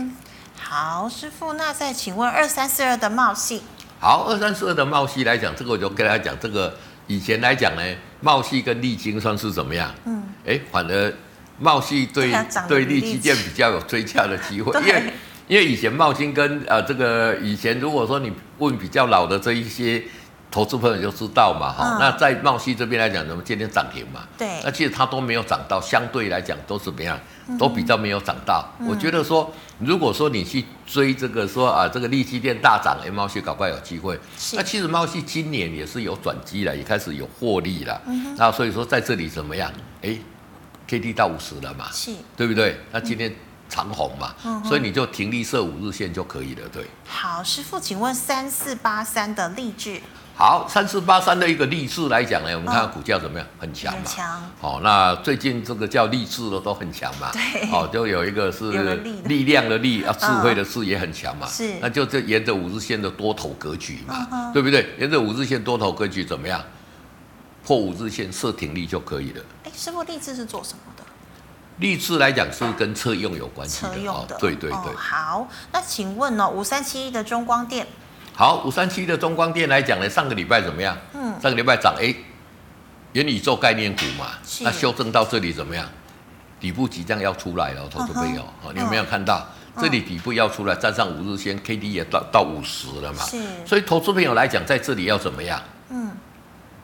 [0.60, 3.62] 好，师傅，那再请问二三四二的茂矽。
[4.00, 6.76] 好，二三四二的茂矽来讲，这个我就跟大家讲，这个
[7.10, 7.82] 以前来讲呢，
[8.22, 9.94] 茂系跟利晶算是怎么样？
[10.06, 11.14] 嗯，哎，反而
[11.60, 12.32] 茂系对
[12.68, 15.04] 对力积电比较有追加的机会， 因为
[15.48, 20.02] 因为以前茂金跟呃这个以前如果说你问比较老的这一些。
[20.52, 27.16] 投资朋友就知道嘛，哈、嗯，那在茂系这边来讲，我们今天涨停嘛，对，那其实它都没有涨到，相对来讲都怎么样，
[27.58, 28.68] 都比较没有涨到。
[28.80, 34.20] 嗯、我觉得说，如果说你去追这个说啊，这个力积电大涨，哎，猫系搞不好有机会。
[34.54, 38.02] 那其实猫系今年也是有转机了，也开始有获利了。
[38.06, 39.72] 嗯，那所以说在这里怎么样？
[40.02, 40.18] 哎
[40.88, 42.80] ，K D 到五十了嘛，是，对不对？
[42.92, 43.34] 那今天
[43.68, 46.86] 长红嘛，嗯、所以你就停利设五日线就可以了，对。
[47.08, 50.02] 好，师傅，请问三四八三的力致。
[50.40, 53.46] 好，三四八三的一个励志来讲呢，我们看看股价怎么样？
[53.46, 54.00] 哦、很强嘛。
[54.06, 54.52] 强。
[54.62, 57.30] 哦，那最近这个叫励志的都很强嘛。
[57.34, 57.70] 对。
[57.70, 58.72] 哦，就有一个是
[59.26, 61.46] 力量的力啊，智慧的智也很强嘛。
[61.46, 61.78] 是、哦。
[61.82, 64.88] 那就这沿着五日线的多头格局嘛，哦、对不对？
[64.98, 66.64] 沿着五日线多头格局怎么样？
[67.66, 69.44] 破五日线设停利就可以了。
[69.66, 71.04] 哎，师傅，励志是做什么的？
[71.80, 73.90] 励志来讲是跟车用有关系的。
[73.90, 74.36] 车用的。
[74.36, 74.96] 哦、对对对、哦。
[74.96, 77.86] 好，那请问呢、哦，五三七一的中光电。
[78.40, 80.98] 好，五三七的中光电来讲呢，上个礼拜怎么样？
[81.14, 82.16] 嗯，上个礼拜涨，哎，
[83.12, 84.28] 元宇宙概念股嘛，
[84.62, 85.86] 那修正到这里怎么样？
[86.58, 89.46] 底部即将要出来了，投资朋友，哦，你有没有看到？
[89.78, 93.26] 这里底部要出来，站上五日线，K D 也到到五十了嘛？
[93.26, 93.44] 是。
[93.66, 95.62] 所以投资朋友来讲，在这里要怎么样？
[95.90, 96.10] 嗯，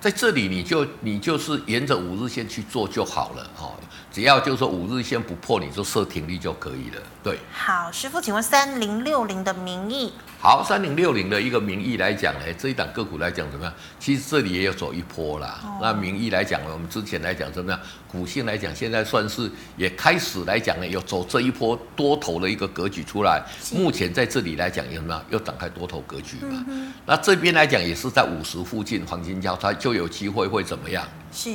[0.01, 3.72] 在这里你就你就是沿着五日线去做就好了，哦，
[4.16, 7.01] 只要就是说五日线不破，你就设停利就可以了。
[7.22, 7.38] 对。
[7.51, 10.13] 好，师傅，请问三零六零的名义。
[10.39, 13.74] 好，三零六零的一个名义来讲呢，这一档个股来讲怎么样？
[13.99, 15.59] 其实这里也有走一波啦。
[15.66, 17.78] 哦、那名义来讲呢，我们之前来讲怎么样？
[18.07, 23.43] 股性来讲，现在算是也开始来讲呢，有走这一波多头的一个格局出来。
[23.74, 25.22] 目前在这里来讲有什么？
[25.30, 26.63] 又展开多头格局嘛？
[26.70, 31.05] 嗯、那这边来讲也是在五十附近黄金交叉，就有机会会怎么样？
[31.34, 31.53] 是，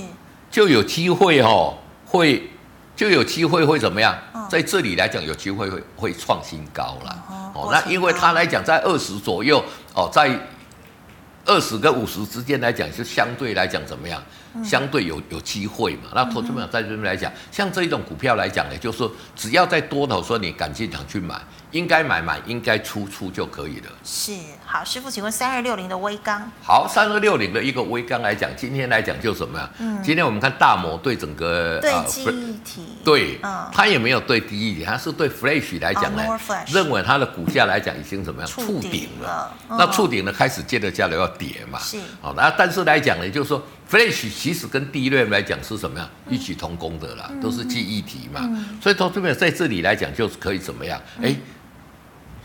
[0.50, 1.78] 就有机会哦，
[2.11, 2.50] 会
[2.96, 4.18] 就有机会会怎么样？
[4.32, 7.24] 哦、在这里来讲有机会会会创新高了。
[7.30, 10.30] 哦哦，那因为它来讲在二十左右哦，在
[11.46, 14.20] 二十跟五十之间来讲，是相对来讲怎么样？
[14.64, 16.11] 相对有有机会嘛？
[16.12, 21.40] 那投资朋友在这边来讲，像这一种股票来讲呢，就是说只要在多头说你敢进场去买。
[21.72, 23.86] 应该买买，应该出出就可以了。
[24.02, 24.32] 是，
[24.72, 26.48] 好，师傅，请问三二六零的微刚。
[26.62, 29.68] 好，三二六零的一个微刚来讲，今天来讲就什么呀？
[29.80, 36.22] 嗯，今天我们看大摩对整个对记忆体，对，嗯，它也没有对记忆体，它是对 Flash 来讲呢，
[36.68, 39.52] 认为它的股价来讲已经怎么样触顶了？
[39.70, 41.76] 那触顶呢，开始接着下来要跌嘛？
[41.80, 43.60] 是，好，那但是来讲呢，就是说
[43.90, 48.48] Flash 其实跟 DRAM 来讲是什么样异曲同工的啦，都是记忆体嘛，
[48.80, 51.02] 所以投资者在这里来讲就是可以怎么样？
[51.20, 51.34] 哎。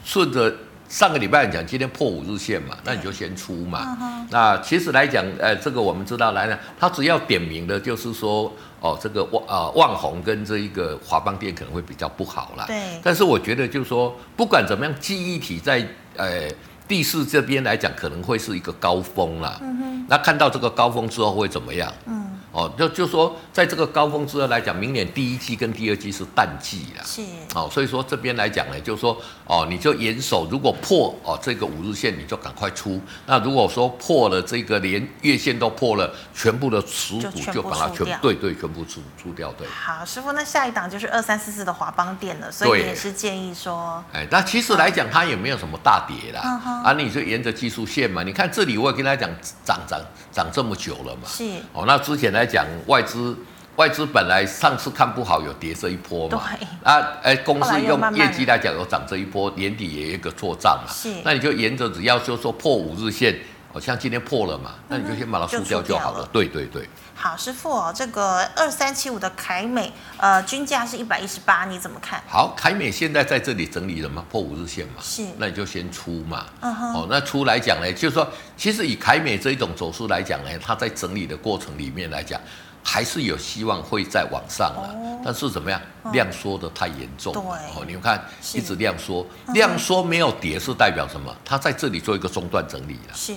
[0.08, 0.56] 顺着
[0.88, 3.98] 上个礼拜讲，今天破五日线嘛，那你就先出嘛。
[4.00, 12.66] 嗯、那其实来讲，呃，这个我们知道来呢，它只要点名的，就是说，哦，这个旺呃旺宏跟这一个华邦店可能会比较不好啦。
[12.68, 13.00] 对。
[13.04, 16.48] 但是我觉得就是说，不管怎么样，记忆体在呃
[16.88, 19.58] 第四这边来讲，可能会是一个高峰啦。
[19.62, 20.06] 嗯哼。
[20.08, 21.92] 那看到这个高峰之后会怎么样？
[22.06, 22.40] 嗯。
[22.56, 27.04] 哦，就就说，在这个高峰之后来讲，明年第一季跟第二季是淡季啦。
[27.06, 27.22] 是。
[27.54, 33.02] 哦，所以说这边来讲呢，就是说，哦，你就严守，如果破哦这个五日线，你就赶快出。
[33.26, 39.52] 那如果说破了这个连月线都破了，全部的持股就把它全对对全部出出掉。
[39.58, 39.68] 对。
[39.68, 46.42] 好，师傅，那下一档就是二三四四的华邦电了，所以也是建议说，哎，那其实来讲，它也没有什么大跌啦。
[46.66, 49.36] 嗯、啊，你就沿着技术线嘛，你看这里我也跟大家讲，
[49.66, 50.00] 涨涨
[50.36, 51.22] 涨这么久了嘛。
[51.28, 51.44] 是。
[51.74, 52.46] 哦，那之前来。
[52.46, 53.36] 讲外资，
[53.76, 56.44] 外资本来上次看不好，有跌这一波嘛？
[56.58, 56.68] 对。
[56.84, 60.94] 啊，哎，公司用业绩来讲有涨这一波，年底也有一个做账嘛。
[60.94, 61.12] 是。
[61.24, 63.36] 那你就沿着只要就说破五日线，
[63.76, 66.20] 好像今天破了嘛，那你就先把它输掉就好了。
[66.20, 66.88] 了对对对。
[67.14, 72.24] 好，师傅哦，这个二三七五的凯美，呃，均价是一百一十八，你怎么看？
[72.26, 74.24] 好，凯美现在在这里整理了吗？
[74.32, 74.94] 破五日线嘛。
[75.02, 75.26] 是。
[75.38, 76.46] 那你就先出嘛。
[76.62, 76.94] 嗯哼。
[76.94, 82.40] 哦，那出来讲呢，就是说，其实以凯美这一种走势来讲呢，它在整理的过程里面来讲。
[82.88, 85.82] 还是有希望会再往上了，哦、但是怎么样？
[86.14, 87.42] 量缩的太严重了。
[87.42, 88.24] 对哦，你们看，
[88.54, 91.36] 一直量缩，量缩没有跌是代表什么？
[91.44, 93.16] 它在这里做一个中断整理了。
[93.16, 93.34] 是，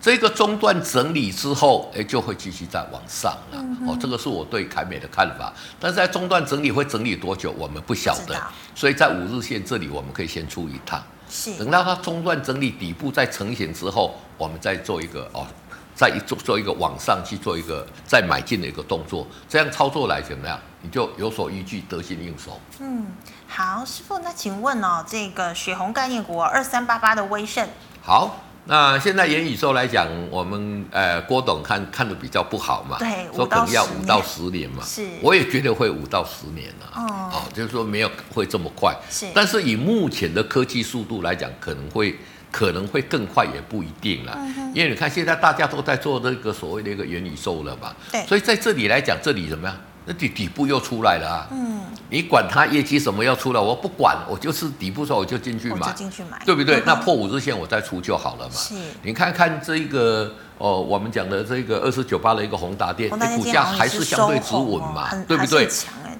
[0.00, 3.58] 这个中段整理之后，哎，就会继续再往上了。
[3.58, 5.52] 嗯、哦，这个是我对凯美的看法。
[5.78, 8.34] 但是在中段整理会整理多久，我们不晓得。
[8.74, 11.02] 所以在五日线这里，我们可以先出一趟。
[11.28, 11.54] 是。
[11.58, 15.46] 等到它中段整理底部再成型之后，我们再做一个哦，
[15.94, 19.26] 再一做做一个往上去做一个再买进的一个动作。
[19.50, 20.58] 这样操作来怎么样？
[20.80, 22.58] 你就有所依据，得心应手。
[22.78, 23.08] 嗯，
[23.46, 27.68] 好，师傅，那请问哦，这个血红概念股二三八八的威盛。
[28.00, 28.34] 好。
[28.66, 42.16] 那现在元宇宙来讲，我们呃郭董看看的比较不好嘛，对，说可能要五到十年嘛，是，我也觉得会五到十年啊，哦，哦，就是说没有会这么快，是，但是以目前的科技速度来讲，可能会
[42.52, 49.76] 可能会更快也不一定了，嗯，因为你看现在大家都在做这个所谓的一个元宇宙了嘛，对，所以在这里来讲，这里怎么样？
[50.06, 51.46] 那底底部又出来了啊！
[51.50, 56.80] 嗯，你管它业绩什么要出来，我不管，我就是底部时候我就进去买，进去买，对不对？
[56.80, 58.54] 嗯、那破五日线我再出就好了嘛。
[58.54, 65.68] 是，你看看这一个哦，我们讲的这个二四九八的一个宏达电，股价还是相对止稳嘛，对不对？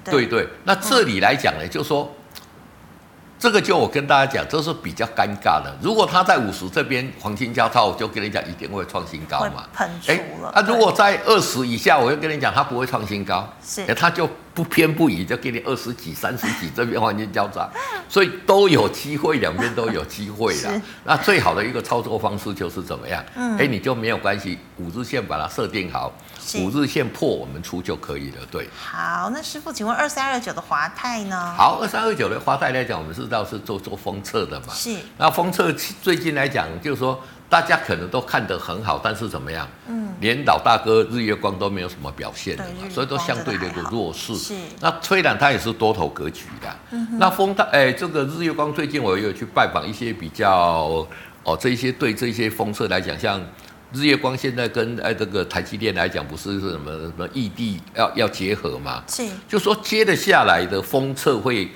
[0.05, 0.47] 对对。
[0.63, 2.09] 那这里来讲呢，就是说。
[3.41, 5.75] 这个就我跟大家讲，这是比较尴尬的。
[5.81, 9.65] 如果他在五十这边黄金交叉，我就跟你讲，一定会创新高嘛。
[9.73, 10.11] 喷出
[10.43, 10.49] 了。
[10.53, 13.51] 哎，啊，如果在二十以下，我就跟你讲，它不会创新高。
[13.65, 13.81] 是。
[13.87, 14.29] 哎，它就。
[14.53, 17.69] 不偏不倚，就给你二十几、三十几，这边黄金交叉，
[18.09, 20.71] 所以都有机会，两边都有机会啦。
[21.05, 23.23] 那最好的一个操作方式就是怎么样？
[23.35, 26.11] 嗯，哎，你就没有关系，五日线把它设定好，
[26.55, 28.37] 五日线破我们出就可以了。
[28.51, 28.67] 对。
[28.77, 31.53] 好，那师傅，请问二三二九的华泰呢？
[31.57, 34.73] 好，二三二九的华泰来讲，我们知道是做做封测的嘛。
[34.73, 34.95] 是。
[35.17, 35.71] 那封测
[36.01, 37.21] 最近来讲，就是说。
[37.51, 39.67] 大家可能都看得很好，但是怎么样？
[39.85, 44.33] 嗯，连老大哥日月光都没有什么表现的嘛，所以都相对的一个弱势。
[44.37, 44.55] 是。
[44.79, 46.97] 那虽然它也是多头格局的。
[47.19, 51.05] 那风大，哎，这个日月光最近我也有去拜访一些比较
[51.43, 53.41] 哦，这些对这些风车来讲，像
[53.91, 59.03] 日月光现在跟哎这个台积电来讲，不是是什么什么异地要要结合嘛？
[59.09, 59.27] 是。
[59.49, 61.69] 就说接得下来的风测会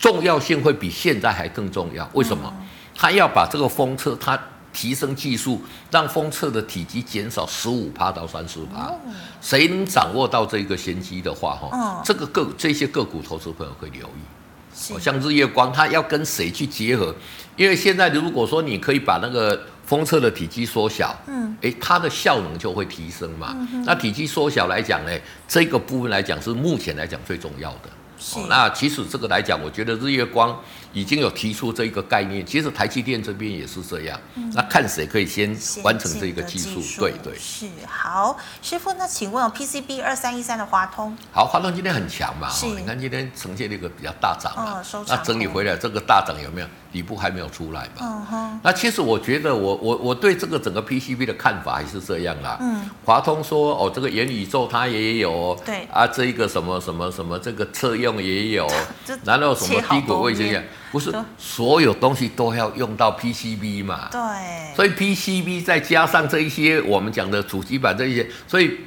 [0.00, 2.52] 重要性会比现在还更重要，为什么？
[2.96, 4.36] 他要把这个风测它。
[4.72, 8.92] 提升技术，让风测的体积减少十五趴到三十趴。
[9.40, 14.98] 谁能掌握到这个先机的话，哈，这个个这些个股投资朋友会留意。
[14.98, 17.14] 像日月光，它要跟谁去结合？
[17.56, 23.54] 因为现在如果说你可以把那个风测的体积缩小，嗯，诶，它的效能就会提升嘛。
[23.84, 25.12] 那体积缩小来讲呢，
[25.46, 27.90] 这个部分来讲是目前来讲最重要的。
[28.36, 30.58] 哦，那其实这个来讲，我觉得日月光
[30.92, 32.44] 已经有提出这一个概念。
[32.44, 34.20] 其实台积电这边也是这样。
[34.34, 36.80] 嗯、那看谁可以先完成这个技术？
[36.98, 37.36] 对对。
[37.38, 41.16] 是好，师傅，那请问 PCB 二三一三的华通？
[41.32, 42.48] 好，华通今天很强嘛？
[42.50, 42.66] 是。
[42.66, 44.82] 你看今天呈现了一个比较大涨嘛？
[44.92, 46.66] 哦、那整理回来，这个大涨有没有？
[46.92, 48.00] 底部还没有出来嘛？
[48.00, 48.60] 嗯哼。
[48.62, 52.58] 那其实我觉得我，我我我对这个整个 PCB 的看法还是这样啦。
[52.60, 52.88] 嗯。
[53.04, 55.58] 华通说，哦，这个元宇宙它也有。
[55.64, 55.86] 对。
[55.92, 58.66] 啊，这一个什么什么什么，这个车用也有。
[59.24, 60.62] 难道 什么低轨卫星？
[60.92, 64.08] 不是，所有东西都要用到 PCB 嘛？
[64.10, 64.20] 对。
[64.74, 68.80] 所以 PCB 再加上这一些我们讲的主机板这一些，所以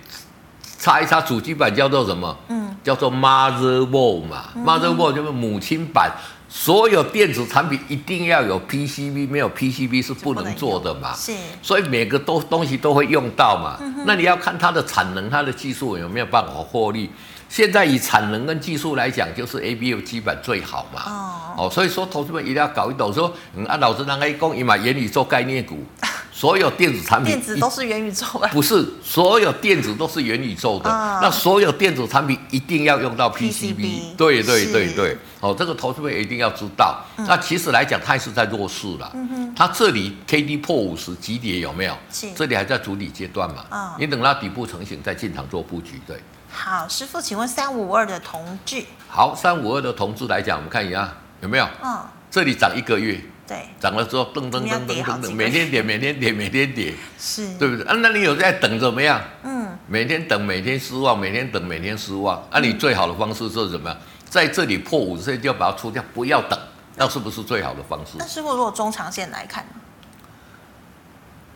[0.77, 2.37] 插一插主机板叫做什么？
[2.49, 2.75] 嗯。
[2.83, 4.49] 叫做 motherboard 嘛。
[4.55, 6.11] 嗯、motherboard 就是母亲板。
[6.55, 11.11] 所有电子产品一定要有 PCB，没有 PCB 是不能做的嘛？
[11.17, 11.33] 是，
[11.63, 13.75] 所以每个都东西都会用到嘛。
[13.81, 17.09] 嗯、那你要看它的产能、它的技术有没有办法获利。
[17.49, 21.01] 现在以产能跟技术来讲，就是 A B U 基本最好嘛。
[21.57, 25.83] 哦，哦，所以说投资们一定要搞一懂，说嗯，啊，老师让 A 公，你买元宇宙概念股。
[26.31, 30.89] 所有电子产品，电子都是元宇宙啊，不是所有电子都是元宇宙的。
[30.89, 35.17] 嗯、那所有电子产品一定要用到 PCB，, PCB 对对对对。
[35.43, 37.03] 是哦，这个投资者一定要知道。
[37.17, 39.11] 嗯、那其实来讲，它也是在弱势了。
[39.13, 39.53] 嗯哼。
[39.55, 41.97] 它这里 KD 破五十级别有没有？
[42.09, 42.31] 是。
[42.33, 43.65] 这里还在主底阶段嘛？
[43.69, 43.91] 嗯。
[43.99, 46.17] 你等到底部成型再进场做布局，对。
[46.49, 48.85] 好，师傅，请问三五二的同志。
[49.09, 51.67] 好，三五二的同志来讲，我们看一下有没有？
[51.83, 51.99] 嗯。
[52.31, 53.19] 这里涨一个月。
[53.45, 57.85] 对，涨了之后噔噔噔噔噔噔，每天跌，每天跌，每天跌，是对不对？
[57.85, 59.21] 啊，那你有在等怎么样？
[59.43, 62.41] 嗯，每天等，每天失望，每天等，每天失望。
[62.49, 63.99] 啊，你最好的方式是怎么样？
[64.33, 66.57] 在这里破五十线就要把它出掉，不要等，
[66.95, 68.13] 那是不是最好的方式？
[68.17, 69.69] 那师傅，如果中长线来看呢？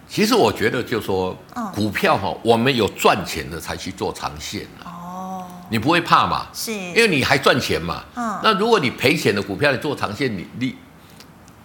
[0.08, 1.36] 其实我觉得，就说
[1.74, 6.46] 股票哈，我们有赚钱的才去做长线哦，你不会怕嘛？
[6.54, 8.04] 是，因为你还赚钱嘛。
[8.14, 10.76] 嗯，那如果你赔钱的股票，你做长线，你你。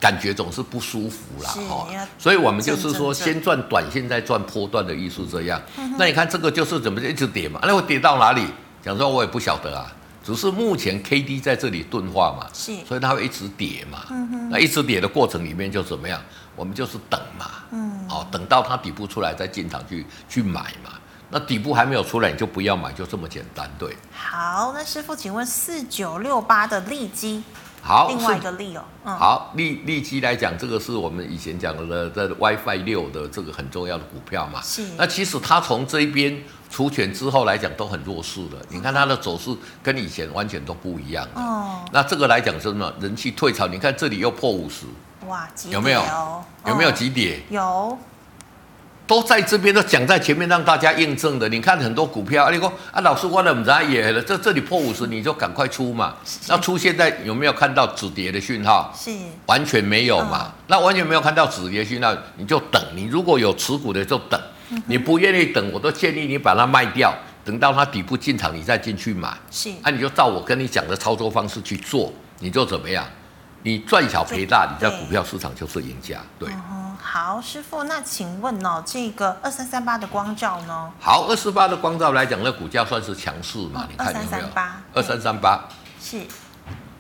[0.01, 1.87] 感觉总是不舒服啦，哈，
[2.19, 5.63] 所以我们就是说，先赚短线，再赚波段的艺术这样。
[5.97, 7.61] 那你看这个就是怎么一直跌嘛？
[7.63, 8.45] 那会跌到哪里？
[8.83, 9.87] 讲说我也不晓得啊。
[10.23, 14.07] 只是目前 K D 在这里钝化嘛，是，所以它会一直跌嘛。
[14.11, 16.21] 嗯哼，那一直跌的过程里面就怎么样？
[16.55, 20.93] 我们就是等嘛，嗯，哦，等到它底部出来再进场去去买嘛。
[21.35, 23.97] 那底部还没有出来，你就不要买，就这么简单，对。
[24.13, 27.43] 好，那师傅，请问四九六八的利基，
[27.85, 34.63] 好，另外一个利哦，嗯，好，利利基来讲，这个是我们以前讲的在 WiFi 六的这个很重要的股票嘛。
[34.63, 34.87] 是。
[34.97, 38.65] 那其实它从这一边除权之后来讲，都很弱势了。
[38.69, 39.51] 你看它的走势
[39.83, 41.27] 跟以前完全都不一样。
[41.35, 41.85] 哦。
[41.93, 42.93] 那这个来讲是什么？
[43.01, 44.87] 人气退潮，你看这里又破五十。
[45.27, 46.03] 哇，有没有？
[46.67, 47.43] 有没有急跌？
[47.51, 47.99] 有。
[49.13, 51.47] 都在这边都讲在前面让大家验证的。
[51.51, 54.23] 你看很多股票，你说啊，老师我怎么在也了？
[54.23, 56.15] 这这里破五十，你就赶快出嘛。
[56.49, 58.91] 那出现在有没有看到止跌的讯号？
[58.99, 59.11] 是，
[59.45, 60.51] 完全没有嘛。
[60.67, 62.83] 那完全没有看到止跌讯号，你就等。
[62.95, 64.41] 你如果有持股的就等，
[64.87, 69.29] 你不愿意等，我都建议你把它卖掉，等到它底部进场，你再进去买。
[69.51, 73.05] 是，啊，你就照我跟你讲的操作方式去做，你就怎么样？
[73.63, 76.17] 你赚小赔大，你在股票市场就是赢家。
[76.39, 76.49] 对。
[77.03, 80.91] 好，师傅，那请问哦，这个二三三八的光照呢？
[81.01, 83.87] 好，二四八的光照来讲，那股价算是强势嘛？
[83.91, 84.47] 你看有没有？
[84.95, 85.69] 二三三八，
[86.01, 86.23] 是，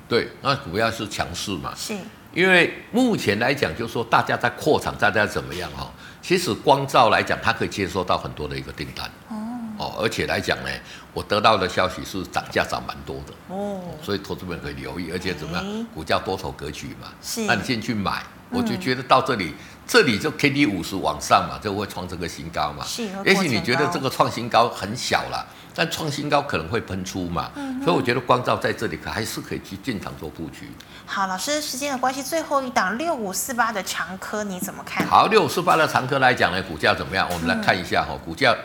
[0.08, 1.72] 对，那股价是强势嘛？
[1.76, 1.96] 是，
[2.34, 5.88] 因为目前来讲，就是说大家在扩厂，大家怎么样哈？
[6.20, 9.36] 其实光照来讲，它可以接收到很多的一个订单哦
[9.78, 10.70] 哦，而且来讲呢，
[11.14, 15.86] 我得到的消息是涨价涨蛮多的哦，所以投资人可以留意，而且怎么样？
[15.94, 18.22] 股价多头格局嘛，是，那你进去买，
[18.52, 19.54] 我就觉得到这里。
[19.84, 22.84] 这里就 K D 五十往上嘛，就会创这个新高嘛。
[22.84, 23.02] 是。
[23.24, 25.44] 也许你觉得这个创新高很小了，
[25.74, 27.50] 但创新高可能会喷出嘛。
[27.56, 27.82] 嗯。
[27.82, 30.70] 所以我觉得光照在这里可还是可以去进场做布局。
[31.04, 35.04] 好，老师，时间的关系，最后一档六五四八的长科你怎么看？
[35.06, 37.28] 好，六五四八的长科来讲呢，股价怎么样？
[37.30, 38.56] 我们来看一下哈，股价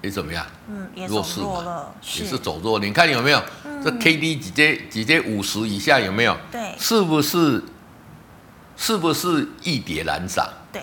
[0.00, 0.44] 也怎么样？
[0.68, 2.80] 嗯，也走弱了，也是走弱。
[2.80, 3.40] 你看有没有？
[3.84, 6.34] 这 K D 直接直接五十以下有没有？
[6.50, 6.74] 对。
[6.78, 7.62] 是不是？
[8.76, 10.48] 是不是易跌难涨？
[10.72, 10.82] 对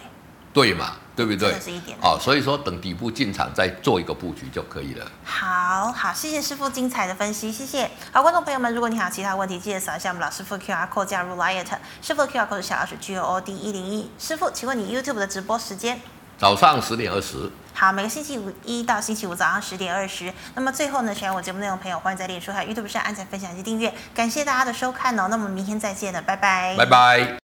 [0.52, 1.52] 对嘛，对不对？
[1.54, 1.98] 这是一点。
[2.02, 5.06] 哦，所以说等底部进场再做一个布局就可以了。
[5.24, 7.90] 好好，谢谢师傅精彩的分析，谢谢。
[8.12, 11.64] 好，观众朋友们，如果你还有其他问题，记得扫一下我们老师傅 QR code 加入 Line，
[12.02, 14.10] 师傅 QR code 是小老鼠 G O O D 一零一。
[14.18, 16.00] 师傅，请问你 YouTube 的直播时间？
[16.38, 17.50] 早上十点二十。
[17.74, 20.34] 好，每个星期五一到星期五早上十点二十。
[20.56, 23.94] 那么最后呢，喜欢我节目内容的朋友，欢迎在脸书还有 YouTube 上按赞、分享及订阅。
[24.16, 26.76] 感谢大家的收看哦，那我们明天再见了，拜拜。
[26.78, 27.39] 拜拜。